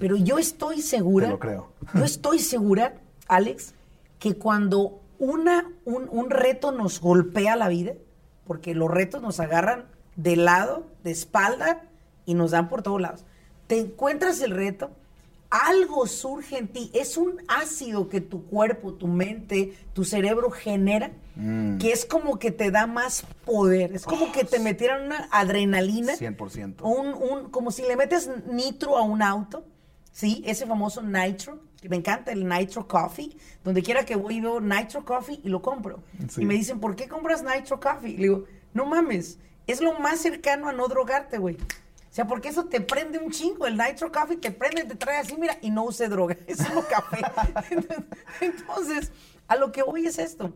[0.00, 1.26] Pero yo estoy segura.
[1.26, 1.68] Te lo creo.
[1.94, 2.94] Yo estoy segura,
[3.28, 3.74] Alex,
[4.18, 7.92] que cuando una, un, un reto nos golpea la vida,
[8.46, 9.84] porque los retos nos agarran
[10.16, 11.82] de lado, de espalda
[12.26, 13.24] y nos dan por todos lados.
[13.66, 14.90] Te encuentras el reto,
[15.54, 21.12] algo surge en ti, es un ácido que tu cuerpo, tu mente, tu cerebro genera,
[21.80, 26.14] que es como que te da más poder, es como que te metieran una adrenalina,
[26.14, 26.82] 100%.
[26.82, 29.64] un, un- como si le metes nitro a un auto,
[30.12, 30.42] ¿sí?
[30.46, 35.04] Ese famoso nitro, que me encanta el nitro coffee, donde quiera que voy veo nitro
[35.04, 36.02] coffee y lo compro.
[36.30, 36.42] Sí.
[36.42, 38.10] Y me dicen, ¿por qué compras nitro coffee?
[38.12, 41.56] Y le digo, no mames, es lo más cercano a no drogarte, güey.
[42.14, 43.66] O sea, porque eso te prende un chingo.
[43.66, 46.36] El nitro coffee te prende, te trae así, mira, y no use droga.
[46.46, 47.20] Es solo café.
[48.40, 49.10] Entonces,
[49.48, 50.52] a lo que voy es esto.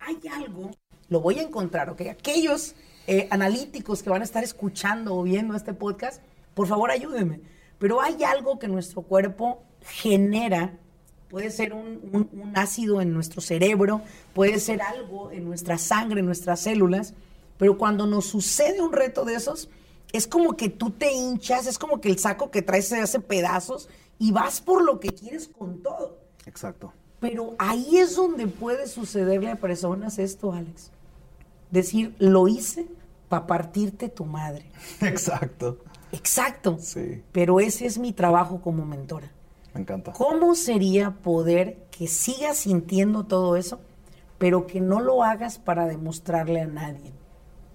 [0.00, 0.72] Hay algo,
[1.08, 2.00] lo voy a encontrar, ¿ok?
[2.10, 2.74] Aquellos
[3.06, 6.20] eh, analíticos que van a estar escuchando o viendo este podcast,
[6.54, 7.42] por favor ayúdenme.
[7.78, 10.78] Pero hay algo que nuestro cuerpo genera.
[11.28, 14.00] Puede ser un, un- un ácido en nuestro cerebro,
[14.34, 17.14] puede ser algo en nuestra sangre, en nuestras células,
[17.56, 19.68] pero cuando nos sucede un reto de esos,
[20.12, 23.20] es como que tú te hinchas, es como que el saco que traes se hace
[23.20, 23.88] pedazos
[24.18, 26.18] y vas por lo que quieres con todo.
[26.46, 26.92] Exacto.
[27.20, 30.90] Pero ahí es donde puede sucederle a personas esto, Alex.
[31.70, 32.86] Decir, lo hice
[33.28, 34.70] para partirte tu madre.
[35.00, 35.78] Exacto.
[36.12, 36.78] Exacto.
[36.80, 37.22] Sí.
[37.32, 39.30] Pero ese es mi trabajo como mentora.
[39.74, 40.12] Me encanta.
[40.12, 43.80] ¿Cómo sería poder que sigas sintiendo todo eso,
[44.38, 47.12] pero que no lo hagas para demostrarle a nadie?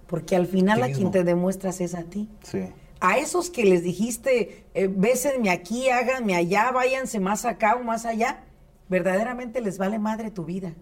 [0.08, 2.30] Porque al final a quien te demuestras es a ti.
[2.44, 2.60] Sí.
[3.00, 8.06] A esos que les dijiste, eh, bésenme aquí, háganme allá, váyanse más acá o más
[8.06, 8.44] allá,
[8.90, 10.74] verdaderamente les vale madre tu vida.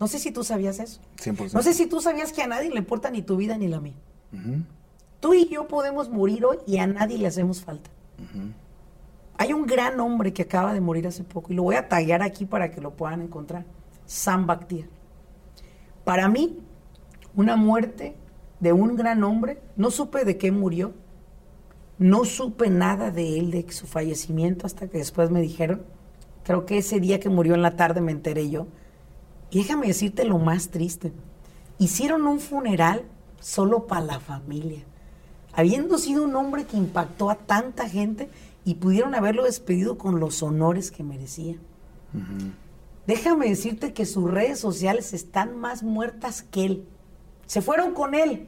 [0.00, 1.00] No sé si tú sabías eso.
[1.22, 1.52] 100%.
[1.52, 3.80] No sé si tú sabías que a nadie le importa ni tu vida ni la
[3.80, 3.94] mía.
[5.20, 7.90] Tú y yo podemos morir hoy y a nadie le hacemos falta.
[9.36, 12.22] Hay un gran hombre que acaba de morir hace poco y lo voy a tallar
[12.22, 13.64] aquí para que lo puedan encontrar.
[14.06, 14.88] Sam Bakhtiar.
[16.04, 16.58] Para mí,
[17.36, 18.16] una muerte
[18.60, 20.92] de un gran hombre, no supe de qué murió,
[21.98, 25.82] no supe nada de él, de su fallecimiento, hasta que después me dijeron.
[26.44, 28.66] Creo que ese día que murió en la tarde me enteré yo.
[29.50, 31.12] Y déjame decirte lo más triste.
[31.78, 33.04] Hicieron un funeral
[33.40, 34.82] solo para la familia.
[35.52, 38.30] Habiendo sido un hombre que impactó a tanta gente
[38.64, 41.56] y pudieron haberlo despedido con los honores que merecía.
[43.06, 46.84] Déjame decirte que sus redes sociales están más muertas que él.
[47.50, 48.46] Se fueron con él.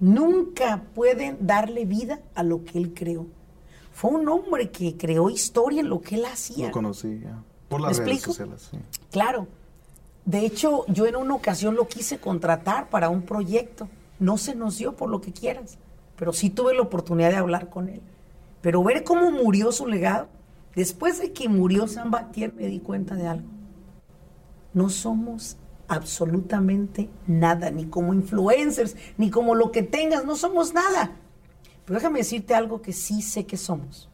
[0.00, 3.26] Nunca pueden darle vida a lo que él creó.
[3.92, 6.68] Fue un hombre que creó historia en lo que él hacía.
[6.68, 7.42] Lo conocí ya.
[7.68, 8.32] Por ¿Me las redes explico?
[8.32, 8.78] sociales, sí.
[9.10, 9.46] Claro.
[10.24, 13.90] De hecho, yo en una ocasión lo quise contratar para un proyecto.
[14.18, 15.76] No se nos dio por lo que quieras,
[16.16, 18.00] pero sí tuve la oportunidad de hablar con él.
[18.62, 20.28] Pero ver cómo murió su legado,
[20.74, 23.48] después de que murió San Batier me di cuenta de algo.
[24.72, 25.58] No somos
[25.88, 31.12] absolutamente nada, ni como influencers, ni como lo que tengas, no somos nada.
[31.84, 34.08] Pero déjame decirte algo que sí sé que somos.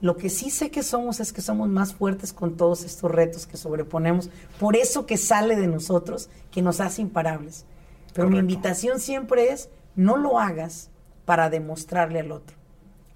[0.00, 3.46] Lo que sí sé que somos es que somos más fuertes con todos estos retos
[3.46, 4.30] que sobreponemos.
[4.60, 7.64] Por eso que sale de nosotros, que nos hace imparables.
[8.12, 10.90] Pero mi invitación siempre es, no lo hagas
[11.24, 12.56] para demostrarle al otro.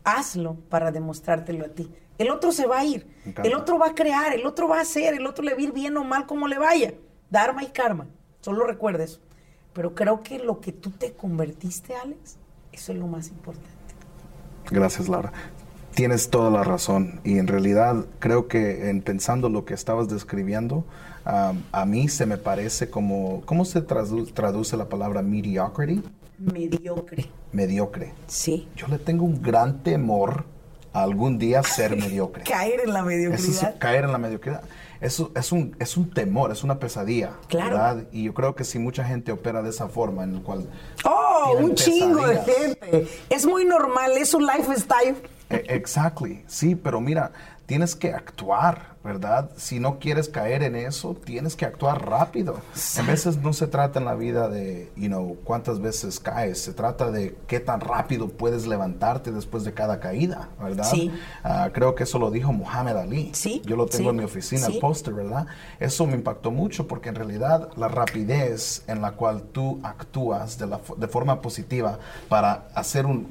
[0.05, 1.91] Hazlo para demostrártelo a ti.
[2.19, 3.07] El otro se va a ir.
[3.45, 5.63] El otro va a crear, el otro va a hacer, el otro le va a
[5.63, 6.95] ir bien o mal como le vaya.
[7.31, 8.07] Dharma y karma.
[8.41, 9.21] Solo recuerda eso.
[9.73, 12.37] Pero creo que lo que tú te convertiste, Alex,
[12.73, 13.69] eso es lo más importante.
[14.71, 15.33] Gracias, Laura.
[15.95, 20.85] tienes toda la razón y en realidad creo que en pensando lo que estabas describiendo,
[21.27, 26.03] um, a mí se me parece como, ¿cómo se tradu- traduce la palabra mediocrity?
[26.39, 27.27] Mediocre.
[27.53, 28.13] Mediocre.
[28.29, 28.69] Sí.
[28.77, 30.45] Yo le tengo un gran temor
[30.93, 32.45] a algún día ser mediocre.
[32.45, 33.79] Caer en la Eso es mediocridad.
[33.79, 34.63] caer en la mediocridad.
[35.01, 37.33] Eso es un, es un temor, es una pesadilla.
[37.49, 37.71] Claro.
[37.71, 38.05] ¿verdad?
[38.13, 40.69] Y yo creo que si mucha gente opera de esa forma, en el cual.
[41.05, 43.09] Oh, un chingo de gente.
[43.31, 45.17] Es muy normal, es un lifestyle.
[45.49, 47.33] E- Exactly, sí, pero mira,
[47.67, 49.51] tienes que actuar, ¿verdad?
[49.57, 52.61] Si no quieres caer en eso, tienes que actuar rápido.
[52.99, 56.75] A veces no se trata en la vida de, you know, cuántas veces caes, se
[56.75, 60.85] trata de qué tan rápido puedes levantarte después de cada caída, ¿verdad?
[60.85, 61.11] Sí.
[61.43, 63.31] Ah, creo que eso lo dijo Muhammad Ali.
[63.33, 65.47] Sí, Yo lo tengo sí, en mi oficina, el póster, ¿verdad?
[65.79, 70.67] Eso me impactó mucho porque en realidad la rapidez en la cual tú actúas de,
[70.67, 71.99] la, de forma positiva
[72.29, 73.29] para hacer un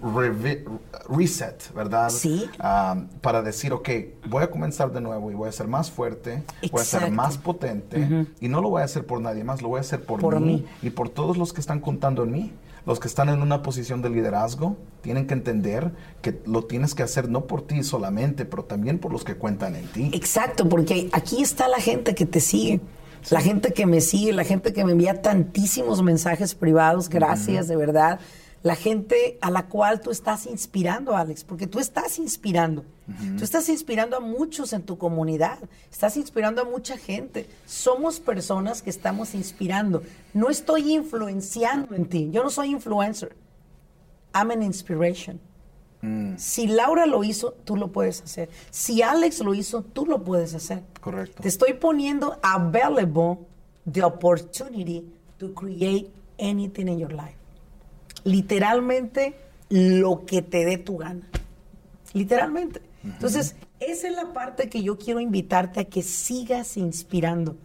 [1.10, 2.10] reset, ¿verdad?
[2.10, 2.50] Sí.
[2.58, 3.90] Ah, para decir, ok,
[4.28, 7.12] voy a comenzar de nuevo y voy a ser más fuerte, voy a ser Exacto.
[7.16, 10.02] más potente y no lo voy a hacer por nadie más, lo voy a hacer
[10.04, 10.66] por, Por mí, mí.
[10.82, 12.52] y por todos los que están contando en mí.
[12.86, 15.92] Los que están en una posición de liderazgo tienen que entender
[16.22, 19.76] que lo tienes que hacer no por ti solamente, pero también por los que cuentan
[19.76, 20.10] en ti.
[20.14, 22.80] Exacto, porque aquí está la gente que te sigue.
[23.32, 27.76] La gente que me sigue, la gente que me envía tantísimos mensajes privados, gracias de
[27.76, 28.22] verdad.
[28.62, 32.84] La gente a la cual tú estás inspirando, Alex, porque tú estás inspirando.
[33.38, 35.58] Tú estás inspirando a muchos en tu comunidad,
[35.92, 37.50] estás inspirando a mucha gente.
[37.66, 40.04] Somos personas que estamos inspirando.
[40.34, 43.36] No estoy influenciando en ti, yo no soy influencer.
[44.34, 45.40] I'm an inspiration.
[46.38, 48.50] Si Laura lo hizo, tú lo puedes hacer.
[48.70, 50.84] Si Alex lo hizo, tú lo puedes hacer.
[51.02, 51.42] Correcto.
[51.42, 53.40] Te estoy poniendo available
[53.92, 55.04] the opportunity
[55.40, 57.39] to create anything in your life.
[58.24, 59.36] Literalmente
[59.70, 61.28] lo que te dé tu gana.
[62.14, 62.82] Literalmente.
[63.04, 67.56] Entonces, esa es la parte que yo quiero invitarte a que sigas inspirando.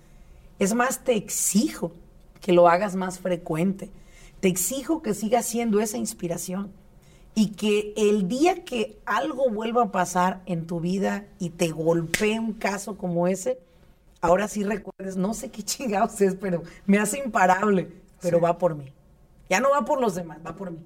[0.58, 1.92] Es más, te exijo
[2.40, 3.90] que lo hagas más frecuente.
[4.40, 6.70] Te exijo que sigas siendo esa inspiración.
[7.34, 12.38] Y que el día que algo vuelva a pasar en tu vida y te golpee
[12.38, 13.58] un caso como ese,
[14.20, 17.88] ahora sí recuerdes, no sé qué chingados es, pero me hace imparable,
[18.20, 18.93] pero va por mí.
[19.48, 20.78] Ya no va por los demás, va por mí.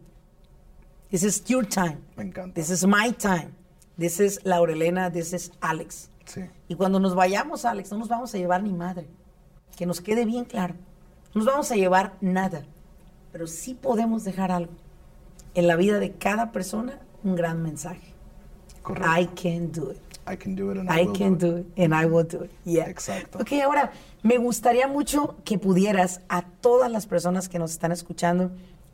[1.11, 1.99] This is your time.
[2.17, 2.55] Me encanta.
[2.55, 3.53] This is my time.
[3.97, 6.11] This is Laurelena, this is Alex.
[6.27, 6.43] Sí.
[6.69, 9.09] Y cuando nos vayamos, Alex, no nos vamos a llevar ni madre.
[9.77, 10.75] Que nos quede bien claro.
[11.35, 12.65] No nos vamos a llevar nada.
[13.33, 14.73] Pero sí podemos dejar algo.
[15.55, 18.15] En la vida de cada persona, un gran mensaje.
[18.83, 19.21] Correcto.
[19.21, 20.08] I can do it.
[20.31, 22.27] I can do it and I, I will can do do it and I will
[22.27, 22.51] do it.
[22.65, 22.89] Yeah.
[22.89, 23.39] Exacto.
[23.39, 28.51] Ok, ahora, me gustaría mucho que pudieras a todas las personas que nos están escuchando,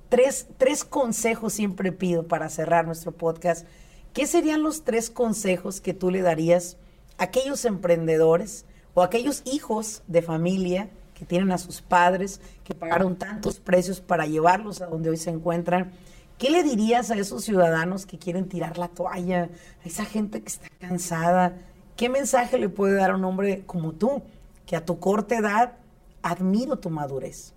[0.08, 3.66] tres, tres consejos siempre pido para cerrar nuestro podcast.
[4.12, 6.76] ¿Qué serían los tres consejos que tú le darías
[7.18, 8.64] a aquellos emprendedores
[8.94, 14.00] o a aquellos hijos de familia que tienen a sus padres, que pagaron tantos precios
[14.00, 15.92] para llevarlos a donde hoy se encuentran?
[16.38, 19.44] ¿Qué le dirías a esos ciudadanos que quieren tirar la toalla,
[19.84, 21.56] a esa gente que está cansada?
[21.96, 24.22] ¿Qué mensaje le puede dar a un hombre como tú,
[24.66, 25.74] que a tu corta edad
[26.22, 27.52] admiro tu madurez,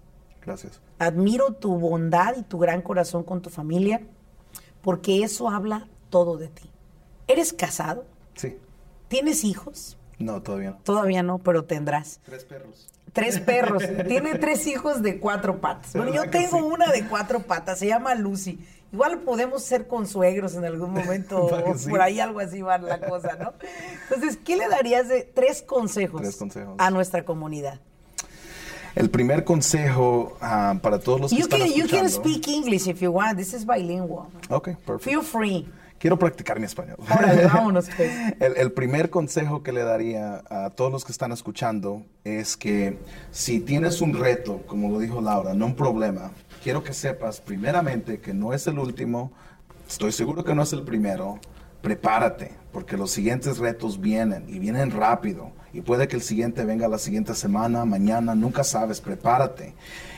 [0.46, 0.80] Gracias.
[1.00, 4.02] admiro tu bondad y tu gran corazón con tu familia,
[4.82, 6.70] porque eso habla todo de ti?
[7.28, 8.06] ¿Eres casado?
[8.36, 8.58] Sí.
[9.08, 9.98] ¿Tienes hijos?
[10.20, 10.78] No, todavía no.
[10.84, 12.20] Todavía no, pero tendrás.
[12.24, 12.88] Tres perros.
[13.14, 13.84] Tres perros.
[14.08, 15.94] Tiene tres hijos de cuatro patas.
[15.94, 16.64] Bueno, yo ¿Verdad que tengo sí?
[16.64, 18.60] una de cuatro patas, se llama Lucy.
[18.94, 21.50] Igual podemos ser consuegros en algún momento,
[21.90, 23.54] por ahí algo así va la cosa, ¿no?
[24.04, 26.76] Entonces, ¿qué le darías de tres consejos, Tres consejos.
[26.78, 27.80] a nuestra comunidad?
[28.96, 32.10] El primer consejo ah, para todos los que You están can, you can escuchando.
[32.40, 33.38] speak English if you want.
[33.38, 34.28] This is bilingual.
[34.50, 35.00] Ok, perfecto.
[35.00, 35.68] Feel free.
[36.00, 36.98] Quiero practicar mi español.
[37.00, 38.12] Órale, vámonos, pues.
[38.40, 43.00] El, el primer consejo que le daría a todos los que están escuchando es que
[43.32, 46.32] si tienes un reto, como lo dijo Laura, no un problema,
[46.64, 49.32] quiero que sepas primeramente que no es el último,
[49.88, 51.40] estoy seguro que no es el primero,
[51.82, 55.52] prepárate, porque los siguientes retos vienen y vienen rápido.
[55.74, 59.74] Y puede que el siguiente venga la siguiente semana, mañana, nunca sabes, prepárate.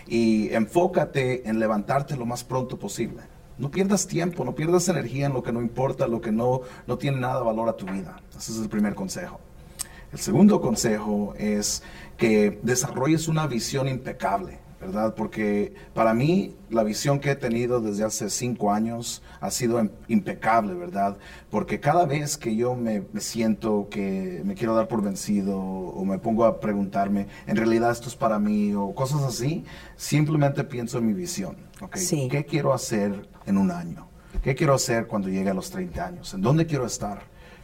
[0.08, 3.22] Y enfócate en levantarte lo más pronto posible.
[3.60, 6.98] No pierdas tiempo, no pierdas energía en lo que no importa, lo que no, no
[6.98, 8.22] tiene nada valor a tu vida.
[8.36, 9.40] Ese es el primer consejo.
[10.12, 11.84] El segundo consejo es
[12.18, 15.14] que desarrolles una visión impecable, ¿verdad?
[15.16, 19.92] Porque para mí la visión que he tenido desde hace cinco años ha sido im-
[20.08, 21.18] impecable, ¿verdad?
[21.50, 26.06] Porque cada vez que yo me, me siento que me quiero dar por vencido o
[26.06, 28.74] me pongo a preguntarme, ¿en realidad esto es para mí?
[28.74, 29.66] o cosas así,
[29.96, 31.98] simplemente pienso en mi visión, ¿ok?
[31.98, 32.28] Sí.
[32.32, 34.08] ¿Qué quiero hacer en un año?
[34.44, 36.34] ¿Qué quiero hacer cuando llegue a los 30 años?
[36.34, 37.22] ¿En dónde quiero estar?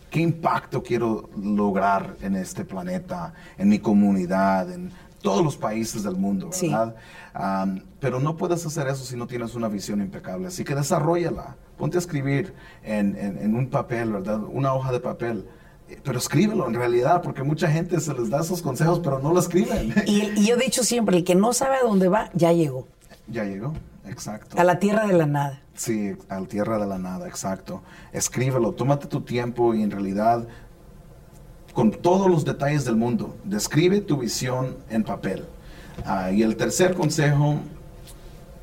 [0.09, 4.91] ¿Qué impacto quiero lograr en este planeta, en mi comunidad, en
[5.26, 6.96] todos los países del mundo, ¿verdad?
[8.00, 10.48] pero no puedes hacer eso si no tienes una visión impecable.
[10.48, 11.58] Así que desarrollala.
[11.78, 12.54] Ponte a escribir
[12.84, 14.40] en, en un papel, ¿verdad?
[14.50, 15.46] Una hoja de papel
[16.04, 19.40] pero escríbelo en realidad, porque mucha gente se les da esos consejos, pero no lo
[19.40, 19.94] escriben.
[20.06, 22.88] Y, yo he dicho siempre, el que no sabe a dónde va, ya llegó.
[23.28, 23.74] Ya llegó,
[24.08, 24.60] exacto.
[24.60, 25.62] A la tierra de la nada.
[25.76, 27.84] Sí, a la tierra de la nada, exacto.
[28.14, 30.48] Escríbelo, tómate tu tiempo y en realidad,
[31.76, 35.44] con todos los detalles del mundo, describe tu visión en papel.
[36.06, 37.60] Ah, y el tercer consejo,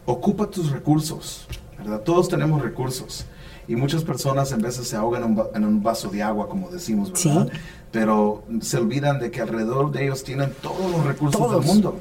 [0.06, 1.46] ocupa tus recursos,
[1.78, 2.00] ¿verdad?
[2.00, 3.26] Todos tenemos recursos
[3.68, 7.52] y muchas personas en veces se ahogan en un, vaso de agua, como decimos, ¿verdad?
[7.90, 12.00] Pero se olvidan de que alrededor de ellos tienen todos los recursos del mundo.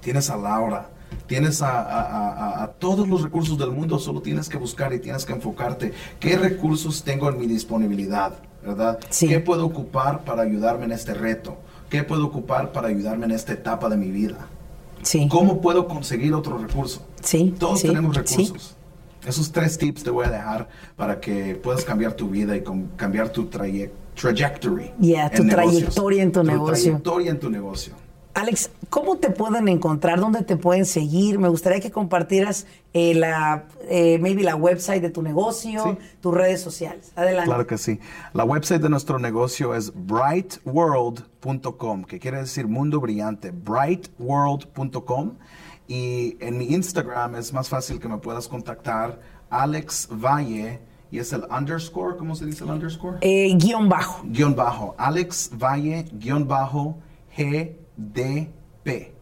[0.00, 0.88] Tienes a Laura,
[1.28, 5.92] tienes a, todos los recursos del mundo, solo tienes que buscar y tienes que enfocarte.
[6.18, 8.34] ¿Qué recursos tengo en mi disponibilidad?
[8.62, 8.98] ¿Verdad?
[9.18, 11.56] ¿Qué puedo ocupar para ayudarme en este reto?
[11.88, 14.48] ¿Qué puedo ocupar para ayudarme en esta etapa de mi vida?
[15.02, 15.28] Sí.
[15.28, 17.06] ¿Cómo puedo conseguir otro recurso?
[17.22, 17.54] Sí.
[17.58, 18.74] Todos tenemos recursos.
[19.26, 22.62] Esos tres tips te voy a dejar para que puedas cambiar tu vida y
[22.96, 24.92] cambiar tu trajectory.
[25.00, 26.74] Yeah, tu trayectoria en tu, negocio.
[26.74, 27.94] trayectoria en tu negocio.
[28.38, 30.20] Alex, ¿cómo te pueden encontrar?
[30.20, 31.40] ¿Dónde te pueden seguir?
[31.40, 36.60] Me gustaría que compartieras eh, la, eh, maybe la website de tu negocio, tus redes
[36.60, 37.10] sociales.
[37.16, 37.48] Adelante.
[37.48, 37.98] Claro que sí.
[38.34, 43.50] La website de nuestro negocio es brightworld.com, que quiere decir mundo brillante.
[43.50, 45.32] brightworld.com.
[45.88, 49.20] Y en mi Instagram es más fácil que me puedas contactar,
[49.50, 50.78] Alex Valle,
[51.10, 53.18] y es el underscore, ¿cómo se dice el underscore?
[53.20, 54.22] Eh, guion bajo.
[54.24, 54.94] Guión bajo.
[54.96, 56.98] Alex Valle, guion bajo,
[57.98, 59.12] GDP.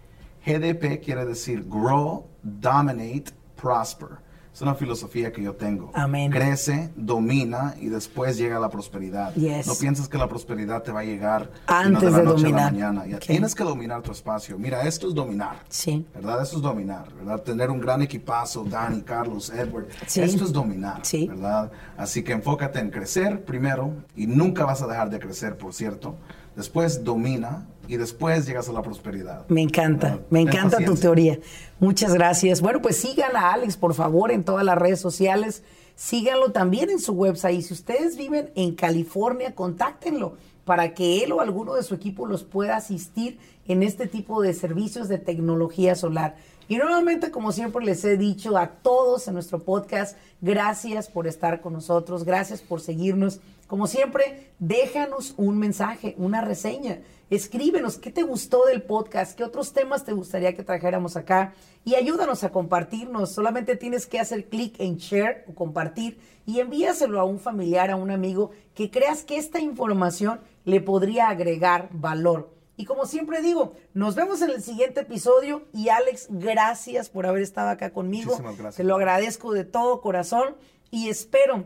[0.44, 4.26] GDP quiere decir Grow, Dominate, Prosper.
[4.56, 5.90] Es una filosofía que yo tengo.
[5.92, 6.30] Amén.
[6.30, 9.36] Crece, domina y después llega la prosperidad.
[9.36, 12.60] No pienses que la prosperidad te va a llegar antes de, la noche dominar.
[12.60, 13.18] A la mañana.
[13.18, 14.58] Tienes que dominar tu espacio.
[14.58, 15.58] Mira, esto es dominar.
[15.68, 16.06] Sí.
[16.14, 16.42] ¿Verdad?
[16.42, 17.12] Esto es dominar.
[17.12, 17.42] ¿Verdad?
[17.42, 19.88] Tener un gran equipazo, Dani, Carlos, Edward.
[20.06, 21.00] Esto es dominar.
[21.02, 21.26] Sí.
[21.26, 21.70] ¿Verdad?
[21.98, 26.16] Así que enfócate en crecer primero y nunca vas a dejar de crecer, por cierto.
[26.56, 29.46] Después domina y después llegas a la prosperidad.
[29.48, 31.38] Me encanta, me encanta tu teoría.
[31.78, 32.60] Muchas gracias.
[32.60, 35.62] Bueno, pues sigan a Alex, por favor, en todas las redes sociales.
[35.94, 37.58] Síganlo también en su website.
[37.58, 42.26] Y si ustedes viven en California, contáctenlo para que él o alguno de su equipo
[42.26, 46.36] los pueda asistir en este tipo de servicios de tecnología solar.
[46.68, 51.60] Y nuevamente, como siempre les he dicho a todos en nuestro podcast, gracias por estar
[51.60, 53.40] con nosotros, gracias por seguirnos.
[53.66, 57.00] Como siempre, déjanos un mensaje, una reseña.
[57.30, 61.52] Escríbenos qué te gustó del podcast, qué otros temas te gustaría que trajéramos acá
[61.84, 63.32] y ayúdanos a compartirnos.
[63.32, 67.96] Solamente tienes que hacer clic en share o compartir y envíaselo a un familiar, a
[67.96, 72.54] un amigo que creas que esta información le podría agregar valor.
[72.76, 77.42] Y como siempre digo, nos vemos en el siguiente episodio y Alex, gracias por haber
[77.42, 78.38] estado acá conmigo.
[78.76, 80.54] Te lo agradezco de todo corazón
[80.92, 81.64] y espero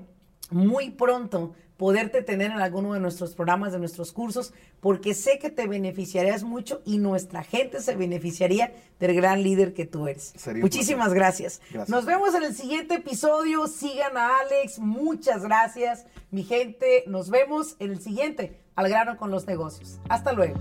[0.51, 5.49] muy pronto poderte tener en alguno de nuestros programas, de nuestros cursos, porque sé que
[5.49, 10.35] te beneficiarías mucho y nuestra gente se beneficiaría del gran líder que tú eres.
[10.57, 11.63] Muchísimas gracias.
[11.89, 13.67] Nos vemos en el siguiente episodio.
[13.67, 14.79] Sigan a Alex.
[14.79, 17.05] Muchas gracias, mi gente.
[17.07, 20.01] Nos vemos en el siguiente, al grano con los negocios.
[20.11, 20.61] Hasta luego.